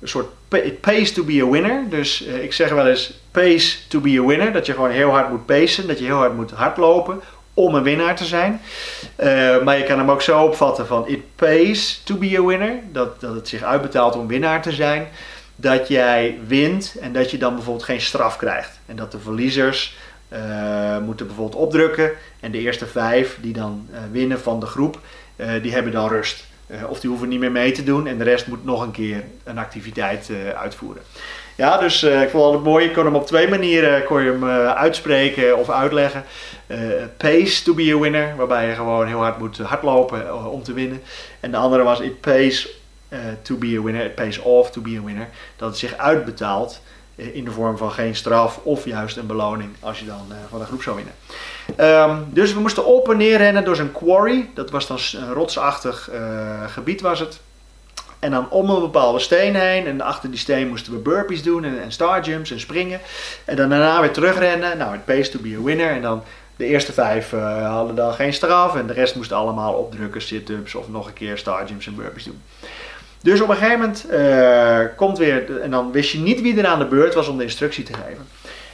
een 0.01 0.07
soort 0.07 0.27
it 0.49 0.81
pays 0.81 1.13
to 1.13 1.23
be 1.23 1.41
a 1.43 1.49
winner. 1.49 1.89
Dus 1.89 2.21
ik 2.21 2.53
zeg 2.53 2.69
wel 2.69 2.87
eens 2.87 3.19
pays 3.31 3.85
to 3.87 3.99
be 3.99 4.19
a 4.19 4.25
winner. 4.25 4.51
Dat 4.51 4.65
je 4.65 4.73
gewoon 4.73 4.89
heel 4.89 5.09
hard 5.09 5.29
moet 5.29 5.45
pacen, 5.45 5.87
dat 5.87 5.99
je 5.99 6.05
heel 6.05 6.15
hard 6.15 6.35
moet 6.35 6.51
hardlopen 6.51 7.21
om 7.53 7.75
een 7.75 7.83
winnaar 7.83 8.15
te 8.15 8.25
zijn. 8.25 8.61
maar 9.63 9.77
je 9.77 9.83
kan 9.83 9.97
hem 9.97 10.11
ook 10.11 10.21
zo 10.21 10.43
opvatten 10.43 10.87
van 10.87 11.07
it 11.07 11.35
pays 11.35 12.01
to 12.03 12.15
be 12.15 12.37
a 12.37 12.43
winner. 12.43 12.79
Dat, 12.91 13.21
dat 13.21 13.33
het 13.35 13.47
zich 13.47 13.63
uitbetaalt 13.63 14.15
om 14.15 14.27
winnaar 14.27 14.61
te 14.61 14.71
zijn. 14.71 15.07
Dat 15.61 15.87
jij 15.87 16.39
wint 16.47 16.95
en 17.01 17.13
dat 17.13 17.31
je 17.31 17.37
dan 17.37 17.53
bijvoorbeeld 17.53 17.85
geen 17.85 18.01
straf 18.01 18.37
krijgt. 18.37 18.79
En 18.85 18.95
dat 18.95 19.11
de 19.11 19.19
verliezers 19.19 19.97
uh, 20.33 20.97
moeten 20.97 21.27
bijvoorbeeld 21.27 21.61
opdrukken. 21.61 22.11
En 22.39 22.51
de 22.51 22.59
eerste 22.59 22.85
vijf 22.85 23.37
die 23.41 23.53
dan 23.53 23.87
uh, 23.91 23.97
winnen 24.11 24.39
van 24.39 24.59
de 24.59 24.65
groep, 24.65 24.99
uh, 25.35 25.47
die 25.61 25.73
hebben 25.73 25.91
dan 25.91 26.07
rust. 26.07 26.47
of 26.89 26.99
die 26.99 27.09
hoeven 27.09 27.27
niet 27.27 27.39
meer 27.39 27.51
mee 27.51 27.71
te 27.71 27.83
doen 27.83 28.07
en 28.07 28.17
de 28.17 28.23
rest 28.23 28.47
moet 28.47 28.65
nog 28.65 28.81
een 28.81 28.91
keer 28.91 29.23
een 29.43 29.57
activiteit 29.57 30.31
uitvoeren. 30.55 31.01
Ja, 31.55 31.77
dus 31.77 32.03
ik 32.03 32.29
vond 32.29 32.53
het 32.53 32.63
mooi. 32.63 32.85
Je 32.85 32.91
kon 32.91 33.05
hem 33.05 33.15
op 33.15 33.27
twee 33.27 33.47
manieren 33.47 34.03
kon 34.03 34.23
je 34.23 34.31
hem 34.31 34.45
uitspreken 34.69 35.57
of 35.57 35.69
uitleggen. 35.69 36.23
pace 37.17 37.63
to 37.63 37.73
be 37.73 37.93
a 37.95 37.99
winner, 37.99 38.35
waarbij 38.35 38.67
je 38.67 38.75
gewoon 38.75 39.07
heel 39.07 39.21
hard 39.21 39.37
moet 39.37 39.57
hardlopen 39.57 40.51
om 40.51 40.63
te 40.63 40.73
winnen. 40.73 41.01
En 41.39 41.51
de 41.51 41.57
andere 41.57 41.83
was 41.83 41.99
it 41.99 42.21
pays 42.21 42.78
to 43.41 43.55
be 43.55 43.75
a 43.79 43.81
winner, 43.81 44.05
it 44.05 44.15
pays 44.15 44.39
off 44.39 44.71
to 44.71 44.81
be 44.81 44.97
a 45.01 45.05
winner. 45.05 45.27
Dat 45.55 45.69
het 45.69 45.77
zich 45.77 45.97
uitbetaalt 45.97 46.81
in 47.15 47.45
de 47.45 47.51
vorm 47.51 47.77
van 47.77 47.91
geen 47.91 48.15
straf 48.15 48.59
of 48.63 48.85
juist 48.85 49.17
een 49.17 49.27
beloning 49.27 49.69
als 49.79 49.99
je 49.99 50.05
dan 50.05 50.25
uh, 50.29 50.35
van 50.49 50.59
de 50.59 50.65
groep 50.65 50.81
zou 50.81 50.95
winnen. 50.95 51.13
Um, 52.01 52.27
dus 52.29 52.53
we 52.53 52.59
moesten 52.59 52.85
op 52.85 53.09
en 53.09 53.17
neer 53.17 53.37
rennen 53.37 53.63
door 53.63 53.75
zo'n 53.75 53.91
quarry. 53.91 54.49
Dat 54.53 54.69
was 54.69 54.87
dan 54.87 54.97
een 55.13 55.33
rotsachtig 55.33 56.09
gebied 56.67 57.01
was 57.01 57.19
het. 57.19 57.39
En 58.19 58.31
dan 58.31 58.49
om 58.49 58.69
een 58.69 58.79
bepaalde 58.79 59.19
steen 59.19 59.55
heen. 59.55 59.87
En 59.87 60.01
achter 60.01 60.29
die 60.29 60.39
steen 60.39 60.67
moesten 60.67 60.93
we 60.93 60.99
burpees 60.99 61.43
doen 61.43 61.63
en, 61.63 61.81
en 61.81 61.91
star 61.91 62.23
jumps 62.23 62.51
en 62.51 62.59
springen. 62.59 62.99
En 63.45 63.55
dan 63.55 63.69
daarna 63.69 64.01
weer 64.01 64.11
terugrennen. 64.11 64.77
Nou, 64.77 64.91
het 64.91 65.05
pays 65.05 65.31
to 65.31 65.39
be 65.39 65.55
a 65.59 65.63
winner. 65.63 65.91
En 65.91 66.01
dan 66.01 66.23
de 66.55 66.65
eerste 66.65 66.93
vijf 66.93 67.31
hadden 67.63 67.95
dan 67.95 68.13
geen 68.13 68.33
straf. 68.33 68.75
En 68.75 68.87
de 68.87 68.93
rest 68.93 69.15
moest 69.15 69.31
allemaal 69.31 69.73
opdrukken, 69.73 70.21
sit-ups 70.21 70.75
of 70.75 70.89
nog 70.89 71.07
een 71.07 71.13
keer 71.13 71.37
star 71.37 71.65
jumps 71.65 71.87
en 71.87 71.95
burpees 71.95 72.23
doen. 72.23 72.41
Dus 73.21 73.41
op 73.41 73.49
een 73.49 73.55
gegeven 73.55 73.79
moment 73.79 74.05
uh, 74.11 74.79
komt 74.95 75.17
weer, 75.17 75.61
en 75.61 75.71
dan 75.71 75.91
wist 75.91 76.11
je 76.11 76.19
niet 76.19 76.41
wie 76.41 76.57
er 76.57 76.65
aan 76.65 76.79
de 76.79 76.85
beurt 76.85 77.13
was 77.13 77.27
om 77.27 77.37
de 77.37 77.43
instructie 77.43 77.83
te 77.83 77.93
geven. 77.93 78.27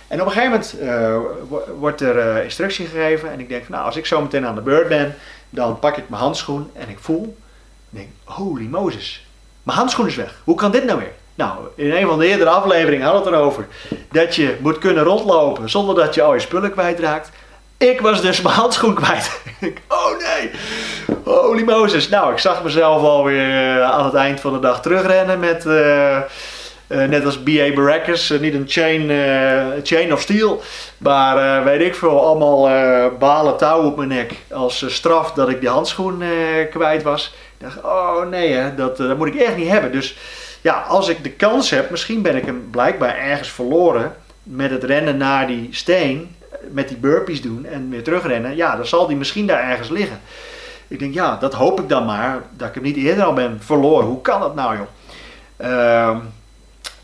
En 0.07 0.21
op 0.21 0.25
een 0.25 0.31
gegeven 0.31 0.51
moment 0.51 0.75
uh, 0.81 1.17
wordt 1.79 2.01
er 2.01 2.15
uh, 2.15 2.43
instructie 2.43 2.85
gegeven 2.85 3.31
en 3.31 3.39
ik 3.39 3.49
denk 3.49 3.63
van 3.63 3.73
nou, 3.73 3.85
als 3.85 3.95
ik 3.95 4.05
zo 4.05 4.21
meteen 4.21 4.45
aan 4.45 4.55
de 4.55 4.61
beurt 4.61 4.87
ben, 4.87 5.15
dan 5.49 5.79
pak 5.79 5.97
ik 5.97 6.09
mijn 6.09 6.21
handschoen 6.21 6.69
en 6.73 6.89
ik 6.89 6.97
voel, 6.99 7.37
ik 7.89 7.97
denk, 7.97 8.09
holy 8.23 8.65
Moses, 8.65 9.25
mijn 9.63 9.77
handschoen 9.77 10.07
is 10.07 10.15
weg. 10.15 10.41
Hoe 10.43 10.55
kan 10.55 10.71
dit 10.71 10.85
nou 10.85 10.99
weer? 10.99 11.11
Nou, 11.35 11.57
in 11.75 11.91
een 11.91 12.07
van 12.07 12.19
de 12.19 12.27
eerdere 12.27 12.49
afleveringen 12.49 13.05
hadden 13.05 13.23
we 13.23 13.29
het 13.29 13.37
erover 13.37 13.67
dat 14.11 14.35
je 14.35 14.57
moet 14.61 14.77
kunnen 14.77 15.03
rondlopen 15.03 15.69
zonder 15.69 15.95
dat 15.95 16.15
je 16.15 16.21
al 16.21 16.33
je 16.33 16.39
spullen 16.39 16.71
kwijtraakt. 16.71 17.29
Ik 17.77 18.01
was 18.01 18.21
dus 18.21 18.41
mijn 18.41 18.55
handschoen 18.55 18.93
kwijt. 18.93 19.41
oh 19.87 20.17
nee, 20.17 20.51
holy 21.23 21.63
Moses. 21.63 22.09
Nou, 22.09 22.31
ik 22.31 22.37
zag 22.37 22.63
mezelf 22.63 23.01
alweer 23.01 23.77
uh, 23.77 23.91
aan 23.91 24.05
het 24.05 24.13
eind 24.13 24.39
van 24.39 24.53
de 24.53 24.59
dag 24.59 24.81
terugrennen 24.81 25.39
met, 25.39 25.65
uh, 25.65 26.17
uh, 26.87 27.03
net 27.07 27.25
als 27.25 27.39
B.A. 27.39 27.73
Baracus, 27.73 28.29
niet 28.39 28.53
een 28.53 28.65
chain, 28.67 29.09
chain 29.83 30.13
of 30.13 30.21
steel, 30.21 30.61
maar 30.97 31.63
weet 31.63 31.81
ik 31.81 31.95
veel, 31.95 32.25
allemaal 32.25 32.69
balen 33.19 33.57
touw 33.57 33.83
op 33.83 33.97
mijn 33.97 34.09
nek 34.09 34.33
als 34.51 34.85
straf 34.87 35.31
dat 35.31 35.49
ik 35.49 35.59
die 35.59 35.69
handschoen 35.69 36.23
kwijt 36.69 37.03
was. 37.03 37.33
Ik 37.57 37.65
dacht, 37.65 37.83
oh 37.83 38.29
nee, 38.29 38.53
hè, 38.53 38.75
dat, 38.75 38.97
dat 38.97 39.17
moet 39.17 39.27
ik 39.27 39.35
echt 39.35 39.57
niet 39.57 39.69
hebben. 39.69 39.91
Dus 39.91 40.17
ja, 40.61 40.85
als 40.87 41.07
ik 41.07 41.23
de 41.23 41.31
kans 41.31 41.69
heb, 41.69 41.89
misschien 41.89 42.21
ben 42.21 42.35
ik 42.35 42.45
hem 42.45 42.67
blijkbaar 42.71 43.17
ergens 43.17 43.49
verloren 43.49 44.15
met 44.43 44.71
het 44.71 44.83
rennen 44.83 45.17
naar 45.17 45.47
die 45.47 45.67
steen 45.71 46.35
met 46.71 46.87
die 46.87 46.97
burpees 46.97 47.41
doen 47.41 47.65
en 47.65 47.89
weer 47.89 48.03
terugrennen, 48.03 48.55
ja, 48.55 48.75
dan 48.75 48.85
zal 48.85 49.07
die 49.07 49.17
misschien 49.17 49.47
daar 49.47 49.69
ergens 49.69 49.89
liggen. 49.89 50.19
Ik 50.87 50.99
denk, 50.99 51.13
ja, 51.13 51.37
dat 51.37 51.53
hoop 51.53 51.79
ik 51.79 51.89
dan 51.89 52.05
maar, 52.05 52.41
dat 52.51 52.67
ik 52.67 52.73
hem 52.73 52.83
niet 52.83 52.95
eerder 52.95 53.23
al 53.23 53.33
ben 53.33 53.57
verloren. 53.61 54.05
Hoe 54.05 54.21
kan 54.21 54.39
dat 54.39 54.55
nou, 54.55 54.77
joh? 54.77 54.87
Uh, 55.61 56.17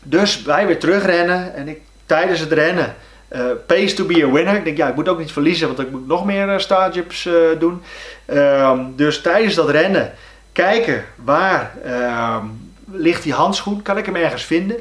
dus 0.02 0.42
wij 0.42 0.66
weer 0.66 0.78
terugrennen 0.78 1.54
en 1.54 1.68
ik 1.68 1.80
tijdens 2.06 2.40
het 2.40 2.52
rennen, 2.52 2.94
uh, 3.32 3.40
pace 3.66 3.94
to 3.94 4.04
be 4.04 4.24
a 4.24 4.30
winner. 4.30 4.54
Ik 4.54 4.64
denk, 4.64 4.76
ja, 4.76 4.88
ik 4.88 4.94
moet 4.94 5.08
ook 5.08 5.18
niet 5.18 5.32
verliezen, 5.32 5.66
want 5.66 5.78
ik 5.78 5.90
moet 5.90 6.06
nog 6.06 6.24
meer 6.24 6.66
uh, 7.26 7.32
doen. 7.58 7.82
Uh, 8.26 8.80
dus 8.96 9.20
tijdens 9.20 9.54
dat 9.54 9.70
rennen, 9.70 10.12
kijken 10.52 11.04
waar 11.16 11.72
ehm, 11.84 12.46
ligt 12.90 13.22
die 13.22 13.32
handschoen, 13.32 13.82
kan 13.82 13.98
ik 13.98 14.06
hem 14.06 14.16
ergens 14.16 14.44
vinden. 14.44 14.76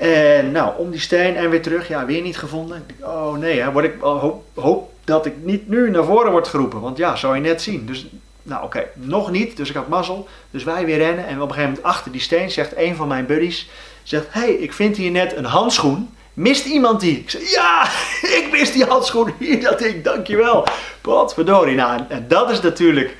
En 0.00 0.52
nou, 0.52 0.72
om 0.78 0.90
die 0.90 1.00
steen 1.00 1.36
en 1.36 1.50
weer 1.50 1.62
terug, 1.62 1.88
ja, 1.88 2.06
weer 2.06 2.22
niet 2.22 2.38
gevonden. 2.38 2.84
Ik 2.86 3.06
oh 3.06 3.36
nee, 3.36 3.60
hè, 3.60 3.72
word 3.72 3.84
ik, 3.84 3.94
hoop, 4.00 4.44
hoop, 4.54 4.90
dat 5.04 5.26
ik 5.26 5.32
niet 5.42 5.68
nu 5.68 5.90
naar 5.90 6.04
voren 6.04 6.30
word 6.30 6.48
geroepen. 6.48 6.80
Want 6.80 6.96
ja, 6.96 7.16
zou 7.16 7.34
je 7.34 7.40
net 7.40 7.62
zien. 7.62 7.86
Dus, 7.86 8.06
nou 8.42 8.64
oké, 8.64 8.86
nog 8.94 9.30
niet. 9.30 9.56
Dus 9.56 9.68
ik 9.68 9.74
had 9.74 9.88
mazzel. 9.88 10.28
Dus 10.50 10.64
wij 10.64 10.84
weer 10.84 10.98
rennen. 10.98 11.26
En 11.26 11.34
op 11.34 11.48
een 11.48 11.54
gegeven 11.54 11.68
moment 11.68 11.82
achter 11.82 12.12
die 12.12 12.20
steen 12.20 12.50
zegt 12.50 12.76
een 12.76 12.96
van 12.96 13.08
mijn 13.08 13.26
buddies... 13.26 13.68
Zegt, 14.08 14.26
hey, 14.30 14.50
ik 14.50 14.72
vind 14.72 14.96
hier 14.96 15.10
net 15.10 15.36
een 15.36 15.44
handschoen. 15.44 16.10
Mist 16.34 16.64
iemand 16.64 17.00
die? 17.00 17.18
Ik 17.18 17.30
zeg, 17.30 17.50
ja, 17.50 17.88
ik 18.38 18.48
mis 18.50 18.72
die 18.72 18.84
handschoen. 18.84 19.32
Hier 19.38 19.60
dat 19.60 19.78
ding, 19.78 20.04
dankjewel. 20.04 20.66
Wat 21.02 21.34
verdorie. 21.34 21.74
Nou, 21.74 22.00
en 22.08 22.24
dat 22.28 22.50
is 22.50 22.60
natuurlijk 22.60 23.16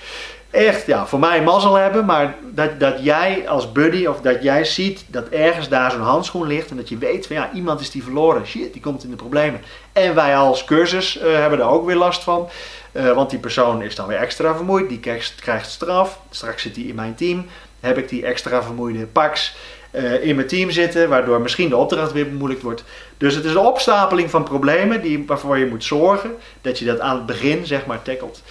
echt 0.51 0.87
ja, 0.87 1.07
voor 1.07 1.19
mij 1.19 1.43
mazzel 1.43 1.75
hebben, 1.75 2.05
maar 2.05 2.35
dat, 2.43 2.81
dat 2.81 3.05
jij 3.05 3.49
als 3.49 3.73
buddy 3.73 4.07
of 4.07 4.21
dat 4.21 4.43
jij 4.43 4.65
ziet 4.65 5.05
dat 5.07 5.29
ergens 5.29 5.69
daar 5.69 5.91
zo'n 5.91 6.01
handschoen 6.01 6.47
ligt 6.47 6.71
en 6.71 6.77
dat 6.77 6.89
je 6.89 6.99
weet 6.99 7.27
van 7.27 7.37
ja, 7.37 7.51
iemand 7.53 7.81
is 7.81 7.91
die 7.91 8.03
verloren, 8.03 8.47
shit, 8.47 8.73
die 8.73 8.83
komt 8.83 9.05
in 9.05 9.11
de 9.11 9.17
problemen. 9.17 9.61
En 9.93 10.15
wij 10.15 10.37
als 10.37 10.65
cursus 10.65 11.17
uh, 11.17 11.23
hebben 11.23 11.59
daar 11.59 11.71
ook 11.71 11.87
weer 11.87 11.97
last 11.97 12.23
van, 12.23 12.49
uh, 12.93 13.13
want 13.13 13.31
die 13.31 13.39
persoon 13.39 13.83
is 13.83 13.95
dan 13.95 14.07
weer 14.07 14.19
extra 14.19 14.55
vermoeid, 14.57 14.89
die 14.89 15.01
krijgt, 15.01 15.35
krijgt 15.35 15.71
straf, 15.71 16.21
straks 16.31 16.63
zit 16.63 16.77
hij 16.77 16.85
in 16.85 16.95
mijn 16.95 17.15
team, 17.15 17.47
heb 17.81 17.99
ik 17.99 18.09
die 18.09 18.25
extra 18.25 18.63
vermoeide 18.63 19.07
pax 19.07 19.57
uh, 19.99 20.25
in 20.25 20.35
mijn 20.35 20.47
team 20.47 20.71
zitten, 20.71 21.09
waardoor 21.09 21.41
misschien 21.41 21.69
de 21.69 21.77
opdracht 21.77 22.13
weer 22.13 22.29
bemoeilijkt 22.29 22.63
wordt. 22.63 22.85
Dus 23.17 23.35
het 23.35 23.45
is 23.45 23.51
een 23.51 23.59
opstapeling 23.59 24.31
van 24.31 24.43
problemen 24.43 25.03
die, 25.03 25.25
waarvoor 25.27 25.59
je 25.59 25.67
moet 25.67 25.85
zorgen 25.85 26.37
dat 26.61 26.79
je 26.79 26.85
dat 26.85 27.01
aan 27.01 27.17
het 27.17 27.27
begin 27.27 27.67
zeg 27.67 27.87
maar 27.87 28.03
tackelt. 28.03 28.43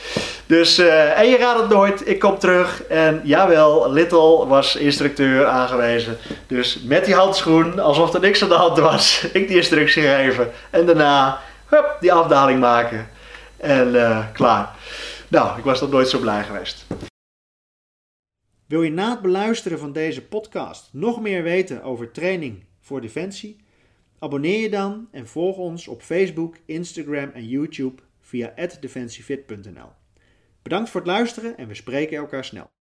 Dus, 0.45 0.79
uh, 0.79 1.19
en 1.19 1.29
je 1.29 1.37
raadt 1.37 1.59
het 1.59 1.69
nooit, 1.69 2.07
ik 2.07 2.19
kom 2.19 2.39
terug 2.39 2.83
en 2.83 3.21
jawel, 3.23 3.91
Little 3.91 4.45
was 4.47 4.75
instructeur 4.75 5.45
aangewezen. 5.45 6.17
Dus 6.47 6.79
met 6.85 7.05
die 7.05 7.15
handschoen, 7.15 7.79
alsof 7.79 8.13
er 8.13 8.19
niks 8.19 8.43
aan 8.43 8.49
de 8.49 8.55
hand 8.55 8.77
was, 8.77 9.23
ik 9.33 9.47
die 9.47 9.57
instructie 9.57 10.03
geven 10.03 10.51
en 10.69 10.85
daarna 10.85 11.39
hup, 11.65 11.97
die 11.99 12.13
afdaling 12.13 12.59
maken 12.59 13.09
en 13.57 13.95
uh, 13.95 14.19
klaar. 14.33 14.69
Nou, 15.27 15.57
ik 15.57 15.63
was 15.63 15.81
nog 15.81 15.89
nooit 15.89 16.09
zo 16.09 16.19
blij 16.19 16.43
geweest. 16.43 16.85
Wil 18.67 18.83
je 18.83 18.91
na 18.91 19.11
het 19.11 19.21
beluisteren 19.21 19.79
van 19.79 19.91
deze 19.91 20.27
podcast 20.27 20.93
nog 20.93 21.21
meer 21.21 21.43
weten 21.43 21.83
over 21.83 22.11
training 22.11 22.63
voor 22.79 23.01
defensie? 23.01 23.57
Abonneer 24.19 24.61
je 24.61 24.69
dan 24.69 25.07
en 25.11 25.27
volg 25.27 25.57
ons 25.57 25.87
op 25.87 26.01
Facebook, 26.01 26.57
Instagram 26.65 27.29
en 27.29 27.47
YouTube 27.47 28.01
via 28.21 28.53
defensiefit.nl. 28.79 29.89
Bedankt 30.61 30.89
voor 30.89 31.01
het 31.01 31.09
luisteren 31.09 31.57
en 31.57 31.67
we 31.67 31.73
spreken 31.73 32.17
elkaar 32.17 32.45
snel. 32.45 32.76